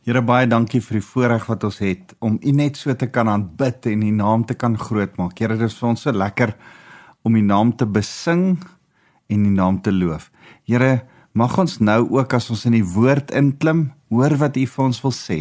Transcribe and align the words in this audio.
Here 0.00 0.22
baie 0.24 0.46
dankie 0.48 0.80
vir 0.80 0.96
die 0.96 1.04
voorreg 1.04 1.42
wat 1.44 1.64
ons 1.68 1.78
het 1.84 2.14
om 2.24 2.38
U 2.40 2.52
net 2.56 2.78
so 2.80 2.94
te 2.96 3.10
kan 3.12 3.28
aanbid 3.28 3.84
en 3.90 4.00
U 4.06 4.12
naam 4.16 4.46
te 4.48 4.56
kan 4.56 4.78
grootmaak. 4.80 5.34
Here, 5.36 5.58
dit 5.60 5.68
is 5.68 5.76
vir 5.76 5.88
ons 5.90 6.04
so 6.06 6.14
lekker 6.16 6.54
om 7.28 7.36
U 7.36 7.42
naam 7.44 7.74
te 7.76 7.84
besing 7.84 8.54
en 9.28 9.44
U 9.44 9.52
naam 9.52 9.82
te 9.84 9.92
loof. 9.92 10.30
Here, 10.64 11.02
mag 11.36 11.58
ons 11.60 11.76
nou 11.84 12.00
ook 12.16 12.32
as 12.32 12.48
ons 12.48 12.64
in 12.70 12.78
die 12.78 12.86
woord 12.96 13.34
inklim, 13.36 13.90
hoor 14.08 14.38
wat 14.40 14.56
U 14.56 14.64
vir 14.72 14.84
ons 14.86 15.02
wil 15.04 15.12
sê. 15.12 15.40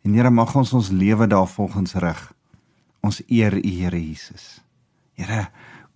En 0.00 0.16
Here, 0.16 0.32
mag 0.32 0.56
ons 0.56 0.72
ons 0.72 0.88
lewe 0.96 1.28
daarvolgens 1.28 1.98
rig. 2.00 2.22
Ons 3.04 3.20
eer 3.28 3.60
U, 3.60 3.66
Here 3.68 4.00
Jesus. 4.00 4.62
Here, 5.20 5.50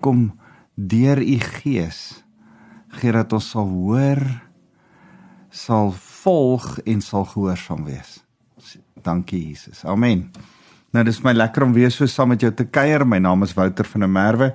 kom 0.05 0.35
deur 0.77 1.25
U 1.25 1.39
Gees 1.57 2.21
gee 3.01 3.13
dat 3.15 3.33
ons 3.33 3.51
sal 3.55 3.69
hoor 3.71 4.21
sal 5.51 5.95
volg 6.23 6.79
en 6.85 7.01
sal 7.01 7.25
gehoorsaam 7.25 7.85
wees. 7.85 8.25
Dankie 9.03 9.49
Jesus. 9.49 9.85
Amen. 9.85 10.31
Nou 10.91 11.05
dis 11.07 11.21
my 11.23 11.31
lekker 11.33 11.63
om 11.65 11.73
weer 11.75 11.91
so 11.95 12.07
saam 12.11 12.29
met 12.35 12.41
jou 12.43 12.51
te 12.55 12.65
kuier. 12.67 13.07
My 13.07 13.19
naam 13.23 13.43
is 13.47 13.55
Wouter 13.55 13.87
van 13.87 14.01
der 14.01 14.11
Merwe 14.11 14.55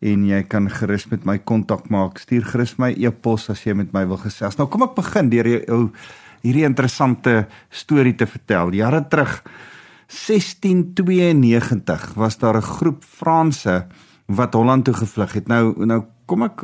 en 0.00 0.24
jy 0.26 0.42
kan 0.48 0.70
gerus 0.70 1.08
met 1.10 1.24
my 1.28 1.38
kontak 1.38 1.88
maak. 1.92 2.18
Stuur 2.18 2.44
gerus 2.44 2.76
my 2.78 2.94
e-pos 2.96 3.50
as 3.52 3.64
jy 3.66 3.74
met 3.76 3.92
my 3.92 4.06
wil 4.08 4.16
gesels. 4.22 4.56
Nou 4.56 4.68
kom 4.68 4.82
ek 4.86 4.94
begin 4.96 5.28
deur 5.32 5.46
jou 5.46 5.90
hierdie 6.40 6.64
interessante 6.64 7.46
storie 7.68 8.14
te 8.14 8.26
vertel. 8.26 8.72
Jare 8.72 9.08
terug 9.08 9.42
1692 10.06 12.14
was 12.14 12.38
daar 12.38 12.56
'n 12.56 12.62
groep 12.62 13.04
Franse 13.04 13.86
wat 14.26 14.54
Holland 14.54 14.84
toe 14.84 14.94
gevlug 14.94 15.32
het. 15.32 15.48
Nou 15.48 15.86
nou 15.86 16.04
kom 16.26 16.42
ek 16.42 16.62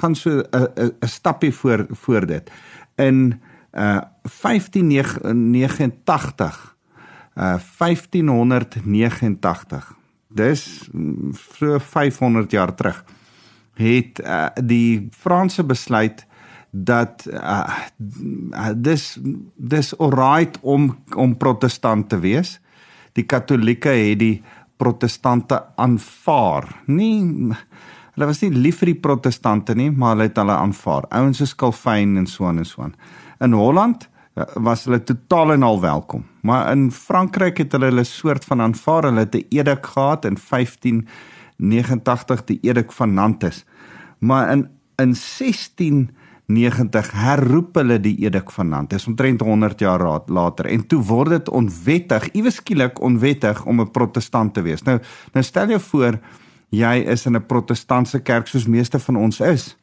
gaan 0.00 0.14
so 0.14 0.30
'n 0.30 0.44
'n 1.00 1.06
stappie 1.06 1.54
voor 1.54 1.86
voor 1.90 2.26
dit. 2.26 2.50
In 2.96 3.40
uh 3.72 4.00
1589 4.22 6.76
uh 7.36 7.54
1589 7.78 9.98
dis 10.28 10.90
so 11.32 11.78
500 11.78 12.50
jaar 12.50 12.74
terug 12.74 13.04
het 13.74 14.20
uh, 14.24 14.46
die 14.64 15.08
Franse 15.10 15.64
besluit 15.64 16.26
dat 16.70 17.26
uh, 17.26 17.78
dis 18.74 19.18
dis 19.56 19.98
alright 19.98 20.58
om 20.60 20.98
om 21.16 21.36
protestant 21.36 22.08
te 22.08 22.18
wees. 22.18 22.60
Die 23.12 23.26
katolieke 23.26 23.88
het 23.88 24.18
die 24.18 24.42
protestante 24.78 25.64
aanvaar. 25.76 26.68
Nie 26.86 27.22
hulle 28.14 28.26
was 28.26 28.42
nie 28.42 28.52
lief 28.54 28.78
vir 28.82 28.92
die 28.92 29.00
protestante 29.02 29.74
nie, 29.74 29.90
maar 29.90 30.14
hulle 30.14 30.28
het 30.28 30.38
hulle 30.38 30.56
aanvaar. 30.56 31.06
Ouens 31.16 31.38
soos 31.40 31.54
Calvin 31.58 32.16
en 32.20 32.26
so 32.26 32.46
aan 32.46 32.58
en 32.62 32.68
so 32.68 32.82
aan. 32.82 32.94
In 33.40 33.52
Holland 33.56 34.08
uh, 34.36 34.44
was 34.54 34.84
hulle 34.86 35.02
totaal 35.04 35.52
en 35.56 35.62
al 35.66 35.80
welkom. 35.80 36.24
Maar 36.46 36.72
in 36.72 36.90
Frankryk 36.92 37.58
het 37.64 37.72
hulle 37.72 37.90
hulle 37.90 38.04
soort 38.04 38.44
van 38.44 38.60
aanvaar. 38.60 39.02
Hulle 39.10 39.26
het 39.26 39.34
'n 39.34 39.46
edik 39.48 39.86
gehad 39.86 40.24
in 40.24 40.36
1589 40.50 42.44
die 42.44 42.58
edik 42.62 42.92
van 42.92 43.14
Nantes. 43.14 43.64
Maar 44.18 44.52
in 44.52 44.68
in 45.00 45.14
16 45.16 46.10
90 46.50 47.10
herroep 47.14 47.78
hulle 47.78 47.98
die 48.02 48.16
edik 48.26 48.50
van 48.54 48.72
Nantes. 48.74 49.04
Dis 49.04 49.10
omtrent 49.10 49.42
100 49.46 49.80
jaar 49.80 50.02
later 50.26 50.66
en 50.66 50.86
toe 50.86 51.00
word 51.06 51.36
dit 51.36 51.48
onwettig, 51.48 52.30
iewes 52.34 52.58
skielik 52.60 53.00
onwettig 53.00 53.64
om 53.66 53.80
'n 53.80 53.90
protestant 53.90 54.54
te 54.54 54.62
wees. 54.62 54.82
Nou, 54.82 54.98
nou 55.32 55.44
stel 55.44 55.68
jou 55.68 55.80
voor 55.80 56.18
jy 56.70 56.94
is 57.06 57.26
in 57.26 57.36
'n 57.36 57.46
protestantse 57.46 58.20
kerk 58.20 58.46
soos 58.46 58.66
meeste 58.66 58.98
van 58.98 59.16
ons 59.16 59.40
is. 59.40 59.76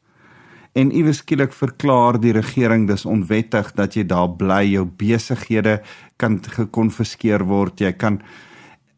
En 0.74 0.92
iewes 0.92 1.18
skielik 1.18 1.54
verklaar 1.54 2.20
die 2.20 2.32
regering 2.32 2.88
dis 2.88 3.06
onwettig 3.06 3.72
dat 3.74 3.94
jy 3.94 4.04
daar 4.06 4.30
bly, 4.30 4.64
jou 4.64 4.86
besighede 4.86 5.82
kan 6.18 6.40
gekonfiskeer 6.44 7.46
word, 7.46 7.80
jy 7.80 7.92
kan 7.92 8.22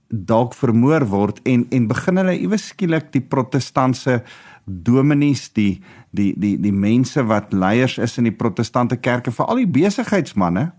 dalk 0.09 0.55
vermoor 0.57 1.05
word 1.05 1.39
en 1.45 1.67
en 1.69 1.87
begin 1.87 2.17
hulle 2.17 2.37
iewes 2.37 2.67
skielik 2.73 3.11
die 3.13 3.21
protestantse 3.21 4.23
dominees 4.65 5.49
die 5.53 5.81
die 6.11 6.33
die 6.37 6.55
die 6.57 6.73
mense 6.73 7.23
wat 7.27 7.53
leiers 7.53 7.97
is 7.97 8.17
in 8.17 8.29
die 8.29 8.35
protestante 8.35 8.97
kerke 8.97 9.31
vir 9.31 9.45
al 9.45 9.61
die 9.61 9.71
besigheidsmande 9.79 10.69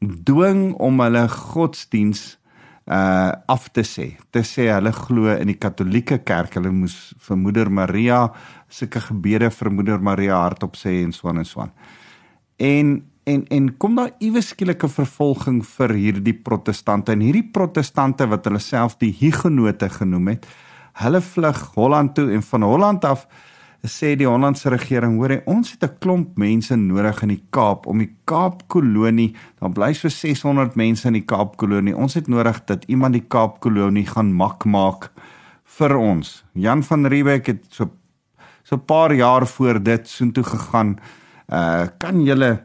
dwing 0.00 0.74
om 0.80 1.00
hulle 1.02 1.26
godsdiens 1.28 2.40
uh 2.90 3.32
af 3.46 3.68
te 3.70 3.84
sê. 3.86 4.16
Te 4.32 4.42
sê 4.42 4.66
hulle 4.72 4.90
glo 4.92 5.30
in 5.34 5.50
die 5.52 5.58
katolieke 5.58 6.18
kerk, 6.26 6.56
hulle 6.58 6.72
moes 6.74 7.12
vir 7.22 7.38
moeder 7.38 7.70
Maria 7.70 8.24
sulke 8.70 9.02
gebede 9.04 9.50
vir 9.50 9.70
moeder 9.70 10.02
Maria 10.02 10.40
hardop 10.40 10.78
sê 10.78 11.00
en 11.04 11.12
so 11.12 11.28
en 11.28 11.44
so 11.44 11.60
aan. 11.60 11.72
En 12.58 12.96
en 13.30 13.44
en 13.50 13.68
kom 13.78 13.94
daar 13.94 14.10
iewes 14.18 14.50
skielike 14.54 14.88
vervolging 14.88 15.60
vir 15.76 15.94
hierdie 15.94 16.34
protestante 16.34 17.12
en 17.12 17.22
hierdie 17.22 17.46
protestante 17.52 18.26
wat 18.26 18.48
hulle 18.48 18.62
self 18.64 18.96
die 18.98 19.12
hugenote 19.20 19.90
genoem 20.00 20.34
het. 20.34 20.48
Hulle 21.04 21.20
vlug 21.20 21.60
Holland 21.76 22.14
toe 22.14 22.30
en 22.32 22.42
van 22.42 22.66
Holland 22.66 23.04
af 23.04 23.28
sê 23.88 24.16
die 24.18 24.28
Hollandse 24.28 24.68
regering, 24.68 25.16
hoor 25.16 25.32
jy, 25.32 25.42
ons 25.46 25.70
het 25.72 25.84
'n 25.84 25.98
klomp 26.00 26.36
mense 26.36 26.76
nodig 26.76 27.22
in 27.22 27.28
die 27.28 27.44
Kaap 27.50 27.86
om 27.86 27.98
die 27.98 28.14
Kaapkolonie, 28.26 29.34
daar 29.60 29.70
bly 29.72 29.92
so 29.94 30.08
600 30.08 30.76
mense 30.76 31.06
in 31.06 31.14
die 31.14 31.24
Kaapkolonie. 31.24 31.96
Ons 31.96 32.14
het 32.14 32.28
nodig 32.28 32.64
dat 32.66 32.84
iemand 32.84 33.14
die 33.14 33.26
Kaapkolonie 33.28 34.06
gaan 34.06 34.32
mak 34.32 34.64
maak 34.64 35.10
vir 35.64 35.96
ons. 35.96 36.44
Jan 36.54 36.82
van 36.82 37.06
Riebeeck 37.06 37.46
het 37.46 37.64
so 37.70 37.90
so 38.62 38.76
'n 38.76 38.84
paar 38.84 39.14
jaar 39.14 39.46
voor 39.46 39.82
dit 39.82 40.08
soontoe 40.08 40.44
gegaan. 40.44 40.98
Uh 41.48 41.86
kan 41.98 42.24
julle 42.24 42.64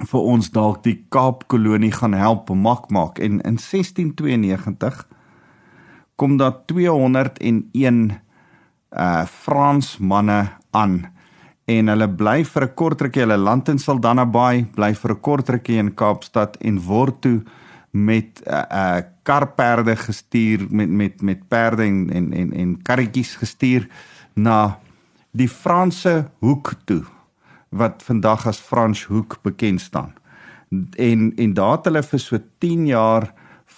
vir 0.00 0.20
ons 0.20 0.50
dalk 0.50 0.82
die 0.82 1.04
Kaapkolonie 1.08 1.92
gaan 1.92 2.12
help 2.12 2.50
mak 2.50 2.90
maak 2.90 3.18
en 3.18 3.40
in 3.40 3.58
1692 3.58 5.06
kom 6.16 6.36
daar 6.36 6.64
201 6.66 8.21
uh 8.96 9.24
Frans 9.26 9.98
manne 9.98 10.48
aan 10.70 11.12
en 11.64 11.88
hulle 11.88 12.08
bly 12.08 12.44
vir 12.44 12.64
'n 12.64 12.74
kort 12.74 13.00
rukkie 13.00 13.22
hulle 13.22 13.38
land 13.38 13.68
in 13.68 13.78
Saldanha 13.78 14.24
Bay 14.24 14.64
bly 14.64 14.92
vir 14.94 15.12
'n 15.12 15.20
kort 15.20 15.48
rukkie 15.48 15.78
in 15.78 15.94
Kaapstad 15.94 16.56
en 16.60 16.80
word 16.80 17.20
toe 17.20 17.42
met 17.90 18.42
'n 18.44 18.50
uh, 18.50 18.64
uh 18.70 19.02
karperde 19.22 19.96
gestuur 19.96 20.66
met 20.70 20.88
met 20.88 21.22
met 21.22 21.48
perde 21.48 21.82
en 21.82 22.10
en 22.10 22.32
en, 22.32 22.52
en 22.52 22.82
karretjies 22.82 23.36
gestuur 23.36 23.88
na 24.34 24.78
die 25.30 25.48
Franse 25.48 26.30
hoek 26.40 26.74
toe 26.84 27.04
wat 27.68 28.02
vandag 28.02 28.46
as 28.46 28.60
Franshoek 28.60 29.38
bekend 29.42 29.80
staan. 29.80 30.12
En 30.96 31.32
en 31.36 31.54
daar 31.54 31.76
het 31.76 31.84
hulle 31.84 32.02
vir 32.02 32.20
so 32.20 32.38
10 32.58 32.86
jaar 32.86 33.32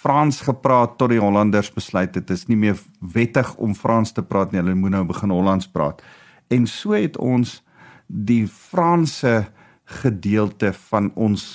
Frans 0.04 0.42
gepraat 0.44 0.98
tot 1.00 1.14
die 1.14 1.20
Hollanders 1.22 1.70
besluit 1.72 2.12
dit 2.12 2.30
is 2.34 2.44
nie 2.50 2.58
meer 2.60 2.76
wettig 3.14 3.54
om 3.56 3.72
Frans 3.72 4.12
te 4.12 4.20
praat 4.20 4.52
nie, 4.52 4.60
hulle 4.60 4.76
moet 4.76 4.92
nou 4.92 5.04
begin 5.08 5.32
Hollands 5.32 5.70
praat. 5.72 6.02
En 6.52 6.66
so 6.68 6.92
het 6.92 7.16
ons 7.16 7.62
die 8.06 8.44
Franse 8.44 9.46
gedeelte 10.02 10.74
van 10.90 11.08
ons 11.16 11.46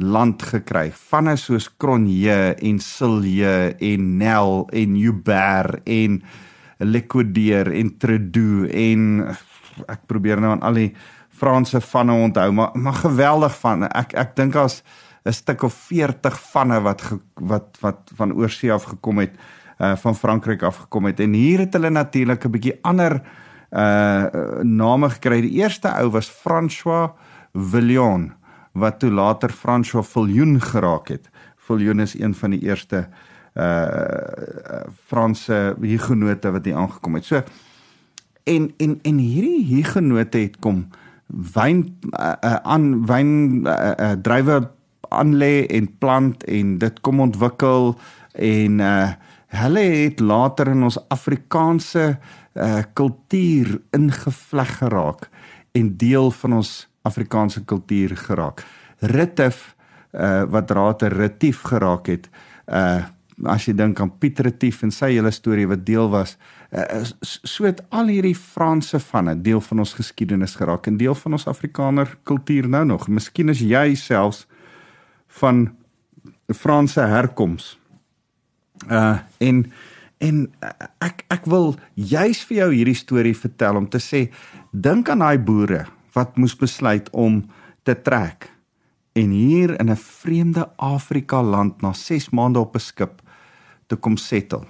land 0.00 0.40
gekry. 0.42 0.88
Vanne 1.10 1.36
soos 1.36 1.68
Cronje 1.76 2.54
en 2.56 2.80
Silje 2.80 3.74
en 3.76 4.08
Nel 4.16 4.64
en 4.72 4.96
Joubert 4.96 5.84
en 5.84 6.22
Lecoudeur 6.80 7.68
en 7.68 7.92
Tredoux 8.00 8.64
en 8.72 9.04
ek 9.84 10.08
probeer 10.08 10.40
nou 10.40 10.56
aan 10.56 10.64
al 10.64 10.80
die 10.86 10.90
Franse 11.34 11.80
vanne 11.84 12.16
onthou, 12.16 12.48
maar 12.54 12.72
maar 12.78 13.00
geweldig 13.04 13.54
van. 13.60 13.84
Ek 13.92 14.14
ek 14.16 14.36
dink 14.38 14.56
as 14.56 14.80
'n 15.24 15.32
stuk 15.32 15.62
of 15.62 15.74
40 15.74 16.40
vanne 16.50 16.80
wat 16.80 17.02
ge, 17.02 17.18
wat 17.34 17.78
wat 17.80 18.10
van 18.14 18.32
oorsee 18.32 18.72
af 18.72 18.82
gekom 18.82 19.18
het 19.18 19.32
uh 19.78 19.96
van 19.96 20.14
Frankryk 20.14 20.62
af 20.62 20.76
gekom 20.76 21.04
het 21.04 21.20
en 21.20 21.32
hier 21.32 21.58
het 21.58 21.72
hulle 21.72 21.90
natuurlik 21.90 22.44
'n 22.44 22.50
bietjie 22.50 22.78
ander 22.82 23.22
uh 23.70 24.24
name 24.62 25.10
gekry. 25.10 25.40
Die 25.40 25.58
eerste 25.62 25.88
ou 25.88 26.10
was 26.10 26.28
François 26.28 27.10
Villon 27.54 28.32
wat 28.72 28.98
toe 28.98 29.10
later 29.10 29.50
François 29.50 30.06
Villon 30.06 30.60
geraak 30.60 31.08
het. 31.08 31.30
Villon 31.56 32.00
is 32.00 32.18
een 32.18 32.34
van 32.34 32.50
die 32.50 32.60
eerste 32.60 33.08
uh 33.54 34.84
Franse 35.06 35.76
hugenote 35.80 36.50
wat 36.50 36.64
hier 36.64 36.76
aangekom 36.76 37.14
het. 37.14 37.24
So 37.24 37.42
en 38.44 38.72
en 38.76 38.98
en 39.02 39.18
hierdie 39.18 39.76
hugenote 39.76 40.38
het 40.38 40.58
kom 40.58 40.88
wyn 41.26 41.98
aan 42.62 42.92
uh, 42.92 42.98
uh, 43.00 43.06
wyn 43.06 43.30
uh, 43.66 43.90
uh, 43.96 44.12
drywe 44.22 44.70
aan 45.14 45.36
lê 45.40 45.66
en 45.66 45.88
plant 45.98 46.44
en 46.44 46.78
dit 46.78 47.00
kom 47.00 47.20
ontwikkel 47.20 47.94
en 48.34 48.80
uh 48.80 49.12
hulle 49.54 49.82
het 49.86 50.18
later 50.18 50.72
in 50.72 50.82
ons 50.82 50.96
Afrikaanse 51.14 52.16
uh 52.58 52.80
kultuur 52.98 53.76
ingevleg 53.94 54.72
geraak 54.80 55.28
en 55.78 55.92
deel 55.96 56.30
van 56.30 56.52
ons 56.58 56.72
Afrikaanse 57.06 57.62
kultuur 57.64 58.16
geraak. 58.16 58.64
Ritif 58.98 59.76
uh 60.12 60.42
wat 60.50 60.70
later 60.70 61.14
retief 61.14 61.62
geraak 61.70 62.10
het 62.10 62.30
uh 62.66 63.04
as 63.42 63.66
jy 63.66 63.74
dink 63.74 63.98
aan 64.00 64.12
Piet 64.22 64.40
Retief 64.44 64.82
en 64.86 64.92
sy 64.94 65.14
hele 65.16 65.32
storie 65.34 65.66
wat 65.66 65.82
deel 65.86 66.06
was, 66.12 66.36
uh, 66.70 67.02
so 67.24 67.66
het 67.66 67.80
al 67.90 68.12
hierdie 68.12 68.36
Franse 68.38 69.00
vanne 69.02 69.34
deel 69.42 69.62
van 69.64 69.82
ons 69.82 69.94
geskiedenis 69.98 70.54
geraak 70.60 70.86
en 70.90 70.98
deel 71.00 71.16
van 71.18 71.34
ons 71.38 71.48
Afrikaner 71.50 72.12
kultuur 72.28 72.68
nou 72.70 72.84
nog. 72.92 73.08
Miskien 73.08 73.50
is 73.50 73.62
jy 73.64 73.94
selfs 73.98 74.44
van 75.40 75.76
Franse 76.52 77.00
herkoms. 77.00 77.74
Uh 78.88 79.18
en 79.38 79.64
en 80.18 80.46
ek 81.04 81.24
ek 81.28 81.46
wil 81.50 81.74
juis 81.94 82.40
vir 82.48 82.56
jou 82.56 82.70
hierdie 82.72 82.98
storie 82.98 83.36
vertel 83.36 83.76
om 83.76 83.88
te 83.90 84.00
sê 84.00 84.28
dink 84.70 85.08
aan 85.08 85.24
daai 85.24 85.38
boere 85.38 85.84
wat 86.14 86.38
moes 86.38 86.54
besluit 86.56 87.10
om 87.12 87.42
te 87.84 87.94
trek 87.94 88.48
en 89.14 89.30
hier 89.30 89.74
in 89.80 89.90
'n 89.90 89.96
vreemde 89.96 90.68
Afrika 90.76 91.42
land 91.42 91.82
na 91.82 91.92
6 91.92 92.30
maande 92.30 92.58
op 92.58 92.74
'n 92.74 92.80
skip 92.80 93.22
te 93.86 93.96
kom 93.96 94.16
settle. 94.16 94.66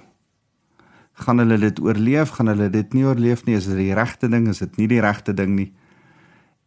Gaan 1.13 1.37
hulle 1.37 1.57
dit 1.57 1.79
oorleef? 1.79 2.29
Gaan 2.29 2.47
hulle 2.47 2.69
dit 2.69 2.93
nie 2.93 3.05
oorleef 3.05 3.45
nie? 3.45 3.55
Is 3.55 3.65
dit 3.65 3.77
die 3.77 3.93
regte 3.93 4.27
ding? 4.29 4.47
Is 4.47 4.59
dit 4.59 4.77
nie 4.77 4.87
die 4.87 4.99
regte 4.99 5.33
ding 5.33 5.55
nie? 5.55 5.73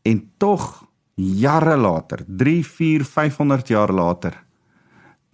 En 0.02 0.30
tog 0.36 0.87
jare 1.18 1.76
later, 1.76 2.22
3, 2.26 2.64
4, 2.64 3.04
500 3.04 3.68
jaar 3.68 3.92
later, 3.92 4.36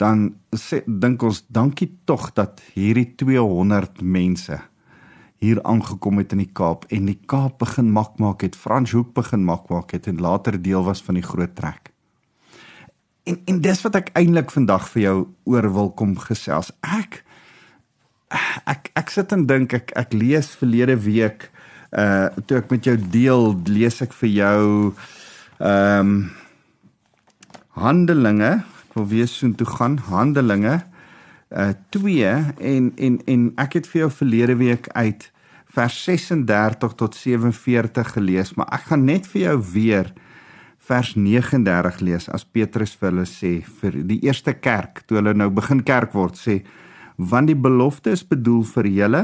dan 0.00 0.34
sê 0.56 0.81
dink 0.86 1.22
ons 1.22 1.44
dankie 1.52 1.90
tog 2.08 2.32
dat 2.34 2.62
hierdie 2.75 3.12
200 3.20 4.00
mense 4.02 4.58
hier 5.44 5.60
aangekom 5.62 6.19
het 6.22 6.32
in 6.32 6.40
die 6.40 6.52
Kaap 6.56 6.86
en 6.94 7.10
die 7.10 7.19
Kaap 7.28 7.58
begin 7.60 7.92
mak 7.92 8.16
maak 8.22 8.42
het, 8.46 8.56
Frans 8.56 8.94
Hoek 8.96 9.12
begin 9.14 9.44
mak 9.44 9.69
maak 9.70 9.92
het 9.92 10.08
en 10.08 10.22
later 10.25 10.56
deel 10.62 10.86
was 10.86 11.02
van 11.04 11.20
die 11.20 11.26
groot 11.26 11.52
trek. 11.54 11.92
En 13.28 13.40
en 13.48 13.60
dis 13.60 13.82
wat 13.84 14.00
ek 14.00 14.12
eintlik 14.16 14.52
vandag 14.52 14.88
vir 14.92 15.02
jou 15.02 15.16
oor 15.52 15.69
wil 15.72 15.90
kom 15.96 16.16
gesels. 16.20 16.72
Ek 16.80 17.22
ek 18.66 18.90
ek 18.96 19.12
sit 19.12 19.32
en 19.37 19.44
dink 19.46 19.76
ek 19.76 19.92
ek 20.00 20.16
lees 20.16 20.54
verlede 20.58 20.96
week 21.04 21.50
uh 21.94 22.32
toe 22.48 22.58
ek 22.58 22.72
met 22.72 22.88
jou 22.88 22.96
deel 22.96 23.52
lees 23.69 24.00
ek 24.02 24.16
vir 24.16 24.32
jou 24.32 24.64
ehm 25.58 26.08
um, 26.08 26.30
Handelinge, 27.74 28.62
ek 28.62 28.94
wil 28.94 29.06
weer 29.10 29.26
so 29.26 29.50
toe 29.58 29.66
gaan, 29.66 29.98
Handelinge 29.98 30.82
uh 31.50 31.72
2 31.90 32.26
en 32.58 32.92
en 32.96 33.18
en 33.26 33.46
ek 33.58 33.80
het 33.80 33.86
vir 33.90 34.04
jou 34.04 34.10
verlede 34.10 34.56
week 34.56 34.88
uit 34.94 35.30
vers 35.74 35.96
36 36.04 36.94
tot 36.94 37.14
47 37.14 38.12
gelees, 38.14 38.54
maar 38.54 38.70
ek 38.72 38.90
gaan 38.90 39.04
net 39.04 39.26
vir 39.26 39.40
jou 39.40 39.56
weer 39.74 40.12
vers 40.84 41.14
39 41.16 42.00
lees 42.04 42.28
as 42.28 42.44
Petrus 42.44 42.92
vir 42.98 43.10
hulle 43.10 43.26
sê 43.28 43.52
vir 43.80 44.02
die 44.04 44.20
eerste 44.26 44.52
kerk 44.54 45.04
toe 45.08 45.18
hulle 45.20 45.34
nou 45.36 45.48
begin 45.54 45.80
kerk 45.86 46.12
word 46.16 46.36
sê 46.36 46.60
want 47.16 47.48
die 47.48 47.58
belofte 47.58 48.12
is 48.12 48.24
bedoel 48.26 48.64
vir 48.74 48.90
julle 48.98 49.22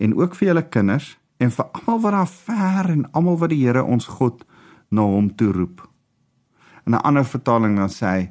en 0.00 0.14
ook 0.16 0.38
vir 0.38 0.52
julle 0.52 0.64
kinders 0.72 1.16
en 1.40 1.52
vir 1.52 1.68
almal 1.76 2.00
wat 2.04 2.16
daar 2.16 2.32
ver 2.32 2.92
en 2.94 3.04
almal 3.12 3.38
wat 3.42 3.52
die 3.52 3.60
Here 3.60 3.84
ons 3.84 4.08
God 4.20 4.44
na 4.90 5.02
hom 5.02 5.30
toe 5.36 5.52
roep. 5.52 5.88
In 6.86 6.94
'n 6.94 7.02
ander 7.02 7.24
vertaling 7.24 7.76
dan 7.76 7.88
sê 7.88 8.06
hy 8.06 8.30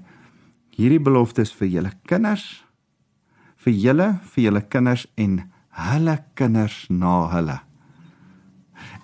hierdie 0.80 1.02
belofte 1.04 1.44
is 1.44 1.52
vir 1.52 1.68
julle 1.68 1.92
kinders 2.08 2.64
vir 3.60 3.74
julle 3.76 4.08
vir 4.32 4.44
julle 4.46 4.62
kinders 4.72 5.08
en 5.20 5.42
hulle 5.90 6.16
kinders 6.40 6.78
na 6.90 7.16
hulle 7.34 7.58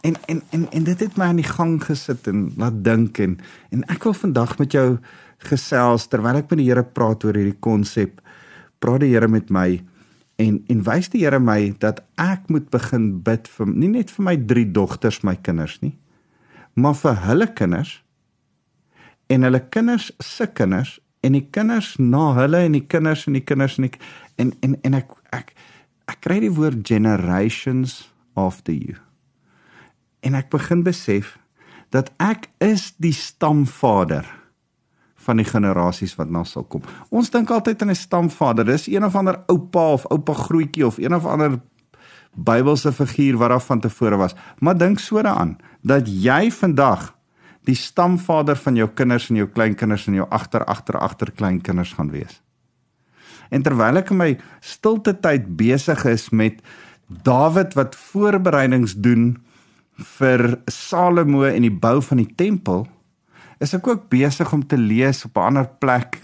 en 0.08 0.16
en 0.32 0.42
en 0.56 0.64
en 0.80 0.86
dit 0.88 1.04
het 1.04 1.18
my 1.20 1.32
aan 1.32 1.42
die 1.42 1.50
gang 1.50 1.76
gesit 1.84 2.30
en 2.32 2.46
laat 2.62 2.78
dink 2.86 3.20
en 3.20 3.36
en 3.76 3.84
ek 3.92 4.08
wil 4.08 4.16
vandag 4.22 4.56
met 4.62 4.78
jou 4.78 4.88
gesels 5.50 6.08
terwyl 6.12 6.40
ek 6.40 6.48
met 6.54 6.62
die 6.62 6.70
Here 6.70 6.86
praat 6.86 7.28
oor 7.28 7.36
hierdie 7.36 7.60
konsep 7.68 8.24
praat 8.80 9.04
die 9.04 9.12
Here 9.12 9.28
met 9.32 9.52
my 9.52 9.82
en 10.40 10.62
en 10.72 10.88
wys 10.88 11.12
die 11.12 11.26
Here 11.26 11.42
my 11.44 11.74
dat 11.84 12.00
ek 12.22 12.48
moet 12.54 12.72
begin 12.72 13.12
bid 13.28 13.52
vir 13.58 13.72
nie 13.74 13.92
net 13.98 14.16
vir 14.16 14.30
my 14.30 14.38
drie 14.54 14.68
dogters 14.80 15.24
my 15.28 15.36
kinders 15.36 15.82
nie 15.84 15.98
maar 16.76 16.98
vir 17.00 17.22
hulle 17.26 17.48
kinders 17.58 17.98
en 19.32 19.48
hulle 19.48 19.62
kinders 19.74 20.12
se 20.24 20.48
kinders 20.48 20.98
en 21.26 21.38
die 21.38 21.46
kinders 21.58 21.96
na 21.98 22.34
hulle 22.38 22.62
en 22.68 22.76
die 22.78 22.86
kinders 22.86 23.26
en 23.28 23.38
die 23.40 23.46
kinders 23.46 23.80
en 23.80 23.90
ek 23.90 23.98
en 24.42 24.54
en 24.66 24.78
en 24.84 25.00
ek 25.02 25.16
ek 25.36 25.56
ek 26.12 26.22
kry 26.28 26.42
die 26.44 26.54
woord 26.54 26.84
generations 26.86 28.04
after 28.36 28.76
you 28.76 29.00
en 30.26 30.38
ek 30.38 30.52
begin 30.54 30.84
besef 30.86 31.38
dat 31.96 32.12
ek 32.22 32.50
is 32.64 32.92
die 33.02 33.16
stamvader 33.16 34.28
van 35.26 35.40
die 35.42 35.48
generasies 35.48 36.14
wat 36.20 36.30
na 36.30 36.44
sal 36.46 36.68
kom. 36.70 36.84
Ons 37.10 37.32
dink 37.34 37.50
altyd 37.50 37.82
aan 37.82 37.94
'n 37.94 37.98
stamvader, 37.98 38.66
dis 38.66 38.88
een 38.88 39.06
of 39.06 39.16
ander 39.16 39.40
oupa 39.48 39.94
of 39.94 40.06
oupa 40.06 40.34
grootjie 40.34 40.86
of 40.86 40.98
een 40.98 41.16
of 41.16 41.26
ander 41.26 41.62
Bybelse 42.36 42.92
figuur 42.92 43.38
wat 43.38 43.50
daar 43.50 43.62
van 43.62 43.80
tevore 43.80 44.18
was. 44.18 44.36
Maar 44.60 44.78
dink 44.78 45.00
so 45.00 45.22
daaraan 45.22 45.58
dat 45.86 46.10
jy 46.10 46.50
vandag 46.52 47.12
die 47.66 47.78
stamvader 47.78 48.58
van 48.62 48.78
jou 48.78 48.88
kinders 48.94 49.30
en 49.30 49.40
jou 49.40 49.48
kleinkinders 49.50 50.08
en 50.10 50.20
jou 50.20 50.26
agter 50.34 50.66
agter 50.70 50.98
agter 51.02 51.32
kleinkinders 51.32 51.94
gaan 51.98 52.12
wees. 52.14 52.42
En 53.54 53.62
terwyl 53.66 54.02
ek 54.02 54.12
in 54.14 54.22
my 54.22 54.32
stilte 54.66 55.14
tyd 55.22 55.52
besig 55.58 56.06
is 56.10 56.30
met 56.34 56.62
Dawid 57.06 57.76
wat 57.78 57.94
voorbereidings 57.96 58.96
doen 58.98 59.36
vir 60.18 60.58
Salomo 60.72 61.46
en 61.46 61.66
die 61.66 61.74
bou 61.74 62.00
van 62.04 62.24
die 62.24 62.32
tempel 62.38 62.88
is 63.62 63.76
ek 63.78 63.88
ook 63.88 64.08
besig 64.12 64.50
om 64.54 64.66
te 64.66 64.78
lees 64.78 65.24
op 65.26 65.38
'n 65.38 65.48
ander 65.54 65.68
plek 65.80 66.20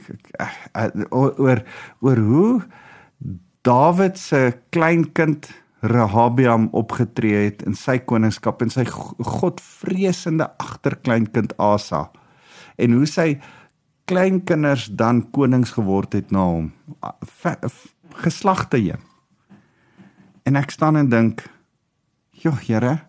oor 1.11 1.63
oor 2.01 2.17
hoe 2.17 2.61
Dawid 3.61 4.17
se 4.17 4.57
kleinkind 4.69 5.47
Rehabiam 5.81 6.67
opgetree 6.77 7.45
het 7.47 7.63
in 7.65 7.75
sy 7.75 7.97
koningskap 8.05 8.61
en 8.61 8.69
sy 8.69 8.85
godvreesende 8.85 10.45
agterkleinkind 10.61 11.55
Asa. 11.57 12.11
En 12.77 12.93
hoe 12.93 13.07
sy 13.09 13.41
kleinkinders 14.05 14.89
dan 14.97 15.23
konings 15.33 15.73
geword 15.77 16.13
het 16.13 16.31
na 16.31 16.45
hom. 16.45 16.71
Geslagte 18.21 18.77
heen. 18.77 19.01
En 20.45 20.57
ek 20.59 20.73
staan 20.73 20.97
en 20.97 21.09
dink 21.09 21.45
joh 22.41 22.57
Here 22.65 22.99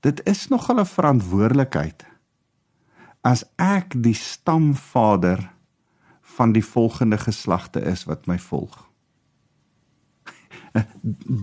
dit 0.00 0.20
is 0.24 0.48
nogal 0.48 0.80
'n 0.80 0.86
verantwoordelikheid. 0.86 2.06
As 3.20 3.44
ek 3.56 3.92
die 4.02 4.14
stamvader 4.14 5.52
van 6.22 6.52
die 6.52 6.64
volgende 6.64 7.18
geslagte 7.18 7.80
is 7.80 8.04
wat 8.04 8.26
my 8.26 8.38
volg. 8.38 8.89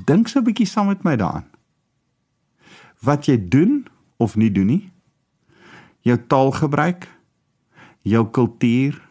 Dink 0.08 0.28
so 0.28 0.40
'n 0.40 0.46
bietjie 0.48 0.68
saam 0.68 0.88
met 0.88 1.04
my 1.04 1.16
daaraan. 1.16 1.48
Wat 3.02 3.26
jy 3.26 3.48
doen 3.50 3.86
of 4.18 4.36
nie 4.36 4.52
doen 4.52 4.66
nie. 4.66 4.92
Jou 6.02 6.18
taalgebruik, 6.28 7.08
jou 8.02 8.26
kultuur, 8.32 9.02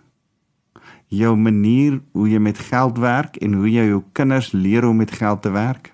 jou 1.06 1.36
manier 1.36 2.00
hoe 2.12 2.28
jy 2.28 2.38
met 2.38 2.58
geld 2.58 2.98
werk 2.98 3.36
en 3.36 3.52
hoe 3.52 3.70
jy 3.70 3.84
jou 3.86 4.02
kinders 4.12 4.52
leer 4.52 4.84
om 4.84 4.96
met 4.96 5.10
geld 5.10 5.42
te 5.42 5.50
werk. 5.50 5.92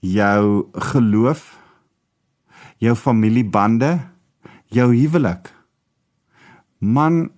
Jou 0.00 0.68
geloof, 0.72 1.58
jou 2.78 2.94
familiebande, 2.94 3.98
jou 4.66 4.94
huwelik. 4.94 5.52
Man, 6.78 7.30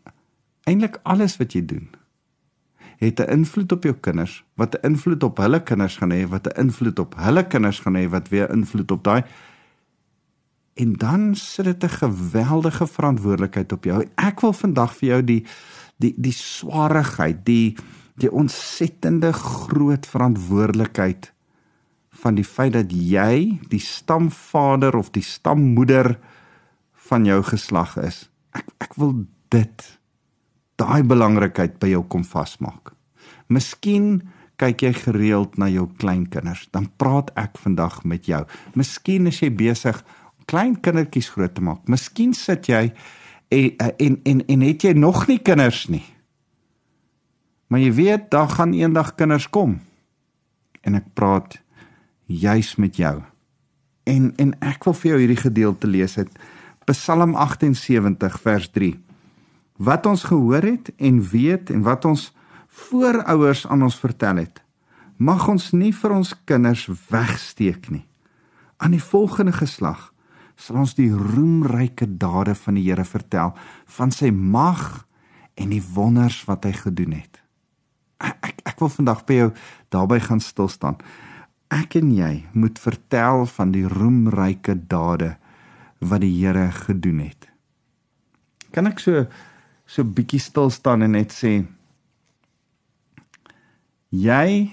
eintlik 0.64 1.00
alles 1.02 1.36
wat 1.36 1.52
jy 1.52 1.64
doen 1.64 1.88
het 3.00 3.20
'n 3.20 3.30
invloed 3.32 3.72
op 3.72 3.82
jou 3.82 3.94
kinders, 3.94 4.44
wat 4.54 4.74
'n 4.74 4.86
invloed 4.86 5.22
op 5.22 5.36
hulle 5.36 5.62
kinders 5.62 5.96
gaan 5.96 6.12
hê, 6.12 6.28
wat 6.28 6.46
'n 6.46 6.60
invloed 6.60 6.98
op 6.98 7.14
hulle 7.16 7.46
kinders 7.46 7.80
gaan 7.80 7.96
hê, 7.96 8.08
wat 8.08 8.28
weer 8.28 8.50
invloed 8.50 8.90
op 8.90 9.04
daai 9.04 9.24
en 10.80 10.92
dan 10.92 11.34
sit 11.34 11.64
dit 11.64 11.84
'n 11.84 11.88
geweldige 11.88 12.86
verantwoordelikheid 12.86 13.72
op 13.72 13.84
jou. 13.84 14.06
Ek 14.14 14.40
wil 14.40 14.52
vandag 14.52 14.96
vir 14.96 15.08
jou 15.08 15.24
die 15.24 15.44
die 15.96 16.14
die 16.16 16.32
swaarigheid, 16.32 17.44
die 17.44 17.76
die 18.14 18.32
ontsettende 18.32 19.32
groot 19.32 20.06
verantwoordelikheid 20.06 21.32
van 22.08 22.34
die 22.34 22.44
feit 22.44 22.72
dat 22.72 22.92
jy 22.92 23.60
die 23.68 23.80
stamvader 23.80 24.96
of 24.96 25.10
die 25.10 25.22
stammoeder 25.22 26.18
van 26.92 27.24
jou 27.24 27.42
geslag 27.42 27.96
is. 27.96 28.30
Ek 28.50 28.66
ek 28.78 28.94
wil 28.94 29.26
dit 29.48 29.99
daai 30.80 31.02
belangrikheid 31.06 31.78
by 31.82 31.92
jou 31.92 32.04
kom 32.10 32.24
vasmaak. 32.26 32.94
Miskien 33.52 34.20
kyk 34.60 34.84
jy 34.84 34.92
gereeld 34.96 35.56
na 35.60 35.70
jou 35.72 35.86
kleinkinders, 36.00 36.66
dan 36.74 36.90
praat 37.00 37.30
ek 37.40 37.58
vandag 37.62 38.02
met 38.04 38.28
jou. 38.28 38.42
Miskien 38.76 39.28
is 39.30 39.40
jy 39.40 39.50
besig 39.52 40.02
om 40.36 40.46
klein 40.50 40.76
kindertjies 40.76 41.30
groot 41.32 41.54
te 41.56 41.64
maak. 41.64 41.86
Miskien 41.88 42.34
sit 42.36 42.68
jy 42.68 42.90
en 43.50 43.70
en 43.98 44.18
en, 44.24 44.42
en 44.46 44.66
het 44.66 44.84
jy 44.84 44.94
nog 44.94 45.26
nie 45.28 45.40
kinders 45.42 45.88
nie. 45.88 46.04
Maar 47.70 47.84
jy 47.84 47.92
weet, 47.94 48.30
daar 48.30 48.50
gaan 48.50 48.74
eendag 48.74 49.14
kinders 49.14 49.46
kom. 49.48 49.78
En 50.82 50.96
ek 50.98 51.12
praat 51.14 51.60
juis 52.26 52.74
met 52.76 52.96
jou. 52.98 53.20
En 54.10 54.32
en 54.42 54.54
ek 54.60 54.84
wil 54.84 54.96
vir 55.02 55.12
jou 55.12 55.20
hierdie 55.22 55.42
gedeelte 55.44 55.90
lees 55.90 56.18
uit 56.18 56.40
Psalm 56.90 57.36
78 57.38 58.40
vers 58.42 58.70
3. 58.74 58.94
Wat 59.80 60.06
ons 60.06 60.26
gehoor 60.28 60.66
het 60.66 60.90
en 61.00 61.22
weet 61.24 61.70
en 61.72 61.82
wat 61.86 62.04
ons 62.04 62.26
voorouers 62.68 63.64
aan 63.66 63.82
ons 63.82 63.96
vertel 63.96 64.42
het, 64.44 64.60
mag 65.16 65.46
ons 65.48 65.70
nie 65.72 65.92
vir 65.96 66.12
ons 66.18 66.34
kinders 66.44 66.84
wegsteek 67.08 67.88
nie. 67.92 68.04
Aan 68.76 68.92
die 68.96 69.04
volgende 69.04 69.54
geslag 69.56 70.10
sal 70.60 70.82
ons 70.82 70.92
die 70.98 71.08
roemryke 71.08 72.04
dade 72.20 72.54
van 72.54 72.76
die 72.76 72.84
Here 72.90 73.06
vertel, 73.08 73.54
van 73.88 74.12
sy 74.12 74.28
mag 74.30 75.06
en 75.56 75.72
die 75.72 75.82
wonders 75.94 76.42
wat 76.48 76.68
hy 76.68 76.74
gedoen 76.76 77.16
het. 77.16 77.40
Ek 78.20 78.60
ek, 78.68 78.76
wil 78.80 78.92
vandag 78.92 79.24
by 79.28 79.36
jou 79.38 79.50
daarby 79.92 80.20
gaan 80.24 80.40
stil 80.44 80.68
staan. 80.68 81.00
Ek 81.72 81.96
en 81.96 82.12
jy 82.12 82.46
moet 82.52 82.80
vertel 82.80 83.46
van 83.48 83.72
die 83.72 83.86
roemryke 83.88 84.76
dade 84.88 85.38
wat 86.00 86.20
die 86.20 86.32
Here 86.36 86.68
gedoen 86.84 87.24
het. 87.24 87.48
Kan 88.72 88.88
ek 88.88 89.00
so 89.00 89.24
so 89.90 90.06
bietjie 90.06 90.38
stil 90.38 90.70
staan 90.70 91.02
en 91.02 91.16
net 91.18 91.34
sê 91.34 91.64
jy 94.14 94.70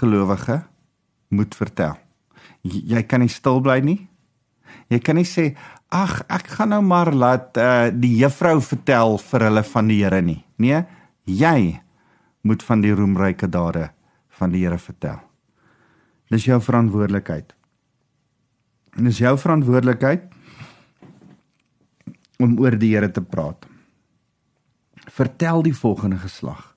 gelowige 0.00 0.62
moet 1.34 1.54
vertel. 1.58 1.98
Jy 2.64 3.02
kan 3.08 3.20
nie 3.20 3.32
stil 3.32 3.60
bly 3.64 3.80
nie. 3.84 3.98
Jy 4.92 5.00
kan 5.04 5.18
nie 5.18 5.28
sê 5.28 5.50
ag 5.94 6.22
ek 6.32 6.48
gaan 6.56 6.72
nou 6.72 6.80
maar 6.84 7.12
laat 7.12 7.58
uh, 7.60 7.90
die 7.92 8.14
juffrou 8.22 8.56
vertel 8.64 9.18
vir 9.20 9.46
hulle 9.48 9.64
van 9.68 9.90
die 9.92 10.00
Here 10.00 10.22
nie. 10.24 10.40
Nee, 10.56 10.80
jy 11.28 11.80
moet 12.44 12.64
van 12.64 12.84
die 12.84 12.94
roemryke 12.96 13.48
dade 13.48 13.90
van 14.38 14.54
die 14.54 14.64
Here 14.64 14.80
vertel. 14.80 15.20
Dis 16.32 16.48
jou 16.48 16.58
verantwoordelikheid. 16.64 17.52
En 18.96 19.10
dis 19.10 19.20
jou 19.20 19.36
verantwoordelikheid 19.38 20.26
om 22.40 22.58
oor 22.62 22.76
die 22.80 22.94
Here 22.96 23.12
te 23.12 23.22
praat. 23.22 23.68
Vertel 25.14 25.62
die 25.62 25.76
volgende 25.76 26.18
geslag. 26.22 26.72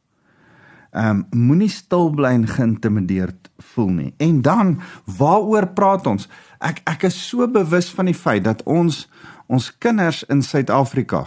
Ehm 0.92 1.24
um, 1.32 1.48
moenie 1.48 1.70
stil 1.70 2.10
bly 2.10 2.32
en 2.38 2.48
geïntimideerd 2.48 3.50
voel 3.74 3.90
nie. 3.90 4.14
En 4.18 4.42
dan 4.42 4.80
waaroor 5.18 5.68
praat 5.68 6.08
ons? 6.08 6.30
Ek 6.60 6.82
ek 6.86 7.04
is 7.10 7.18
so 7.30 7.48
bewus 7.48 7.90
van 7.94 8.10
die 8.10 8.18
feit 8.18 8.44
dat 8.44 8.64
ons 8.64 9.08
ons 9.48 9.72
kinders 9.78 10.24
in 10.28 10.42
Suid-Afrika 10.42 11.26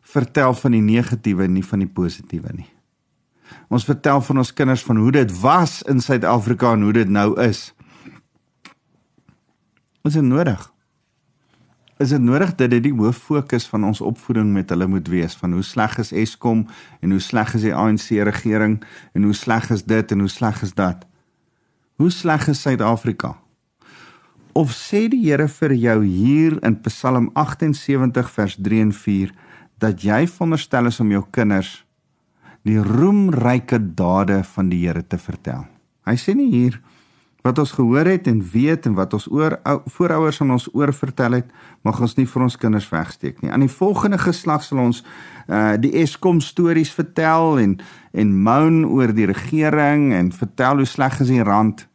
vertel 0.00 0.54
van 0.54 0.74
die 0.74 0.82
negatiewe 0.82 1.46
nie 1.46 1.64
van 1.64 1.84
die 1.84 1.92
positiewe 1.92 2.52
nie. 2.54 2.68
Ons 3.68 3.84
vertel 3.84 4.20
van 4.24 4.38
ons 4.38 4.52
kinders 4.52 4.84
van 4.84 4.96
hoe 4.96 5.12
dit 5.12 5.32
was 5.40 5.82
in 5.82 6.00
Suid-Afrika 6.00 6.72
en 6.72 6.82
hoe 6.82 6.92
dit 6.92 7.08
nou 7.08 7.40
is. 7.40 7.72
Is 10.04 10.16
dit 10.16 10.24
nodig? 10.24 10.72
Is 11.98 12.12
dit 12.14 12.22
nodig 12.22 12.54
dat 12.54 12.70
dit 12.70 12.82
die 12.82 12.94
hoof 12.94 13.18
fokus 13.26 13.66
van 13.66 13.84
ons 13.84 14.00
opvoeding 14.00 14.52
met 14.54 14.70
hulle 14.70 14.86
moet 14.86 15.08
wees 15.10 15.34
van 15.38 15.52
hoe 15.56 15.64
sleg 15.66 15.96
is 15.98 16.12
Eskom 16.14 16.66
en 17.02 17.10
hoe 17.10 17.20
sleg 17.22 17.54
is 17.58 17.66
die 17.66 17.74
ANC 17.74 18.10
regering 18.28 18.78
en 19.18 19.26
hoe 19.26 19.34
sleg 19.34 19.66
is 19.74 19.82
dit 19.82 20.14
en 20.14 20.22
hoe 20.22 20.30
sleg 20.30 20.62
is 20.62 20.74
dat. 20.78 21.02
Hoe 21.98 22.10
sleg 22.14 22.46
is 22.48 22.62
Suid-Afrika? 22.62 23.34
Of 24.54 24.70
sê 24.74 25.08
die 25.10 25.24
Here 25.26 25.48
vir 25.50 25.74
jou 25.74 25.98
hier 26.04 26.58
in 26.66 26.78
Psalm 26.86 27.30
78 27.34 28.30
vers 28.30 28.56
3 28.62 28.80
en 28.86 28.94
4 28.94 29.34
dat 29.82 30.02
jy 30.02 30.24
veronderstel 30.26 30.90
is 30.90 31.00
om 31.02 31.10
jou 31.10 31.24
kinders 31.34 31.72
die 32.66 32.78
roemryke 32.78 33.78
dade 33.98 34.42
van 34.54 34.70
die 34.70 34.84
Here 34.86 35.02
te 35.02 35.18
vertel. 35.18 35.66
Hy 36.06 36.14
sê 36.18 36.34
nie 36.38 36.50
hier 36.54 36.78
wat 37.48 37.58
ons 37.62 37.72
gehoor 37.72 38.08
het 38.08 38.28
en 38.28 38.42
weet 38.52 38.86
en 38.86 38.94
wat 38.98 39.14
ons 39.16 39.26
oor 39.32 39.56
voorouers 39.94 40.40
aan 40.44 40.52
ons 40.58 40.68
oor 40.76 40.92
vertel 40.92 41.38
het, 41.38 41.52
mag 41.86 42.00
ons 42.04 42.16
nie 42.18 42.26
vir 42.28 42.44
ons 42.44 42.58
kinders 42.60 42.88
wegsteek 42.92 43.40
nie. 43.42 43.52
Aan 43.52 43.64
die 43.64 43.72
volgende 43.72 44.20
geslag 44.20 44.64
sal 44.66 44.82
ons 44.84 45.02
uh 45.48 45.76
die 45.80 45.94
Eskom 46.02 46.42
stories 46.44 46.92
vertel 46.92 47.58
en 47.62 47.78
en 48.12 48.34
moan 48.44 48.82
oor 48.84 49.14
die 49.16 49.28
regering 49.30 50.10
en 50.16 50.32
vertel 50.34 50.82
hoe 50.82 50.88
sleg 50.88 51.20
is 51.24 51.32
die 51.32 51.44
rand. 51.44 51.86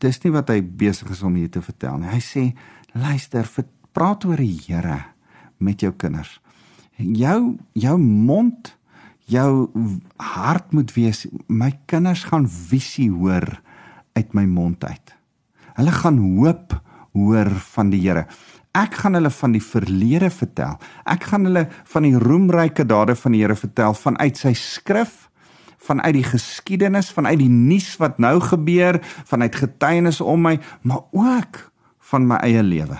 Dis 0.00 0.20
nie 0.24 0.32
wat 0.34 0.52
hy 0.52 0.60
besig 0.60 1.10
is 1.14 1.22
om 1.22 1.36
hier 1.38 1.50
te 1.50 1.62
vertel 1.64 2.00
nie. 2.00 2.12
Hy 2.12 2.20
sê 2.20 2.44
luister, 2.92 3.48
praat 3.94 4.24
oor 4.28 4.40
die 4.40 4.60
Here 4.66 5.00
met 5.58 5.80
jou 5.80 5.92
kinders. 5.96 6.40
Jou 6.98 7.56
jou 7.72 7.98
mond 7.98 8.74
jou 9.30 9.70
hart 10.20 10.72
moet 10.76 10.92
wees 10.92 11.24
my 11.48 11.72
kinders 11.88 12.26
gaan 12.28 12.44
visie 12.48 13.08
hoor 13.08 13.63
uit 14.14 14.34
my 14.34 14.44
mond 14.46 14.84
uit. 14.84 15.14
Hulle 15.74 15.92
gaan 15.92 16.18
hoop 16.18 16.76
hoor 17.14 17.50
van 17.74 17.90
die 17.90 18.00
Here. 18.02 18.26
Ek 18.74 18.96
gaan 19.02 19.14
hulle 19.14 19.30
van 19.30 19.52
die 19.54 19.62
verlede 19.62 20.30
vertel. 20.34 20.78
Ek 21.06 21.28
gaan 21.30 21.46
hulle 21.46 21.68
van 21.92 22.06
die 22.06 22.16
roemryke 22.18 22.86
dade 22.86 23.14
van 23.18 23.34
die 23.34 23.42
Here 23.44 23.56
vertel 23.58 23.94
vanuit 23.98 24.38
sy 24.38 24.54
skrif, 24.58 25.28
vanuit 25.84 26.14
die 26.16 26.26
geskiedenis, 26.26 27.12
vanuit 27.14 27.38
die 27.42 27.50
nuus 27.50 27.92
wat 28.00 28.18
nou 28.22 28.38
gebeur, 28.42 28.98
vanuit 29.30 29.58
getuienisse 29.62 30.24
om 30.24 30.46
my, 30.48 30.56
maar 30.82 31.04
ook 31.12 31.60
van 32.10 32.26
my 32.26 32.40
eie 32.46 32.62
lewe. 32.64 32.98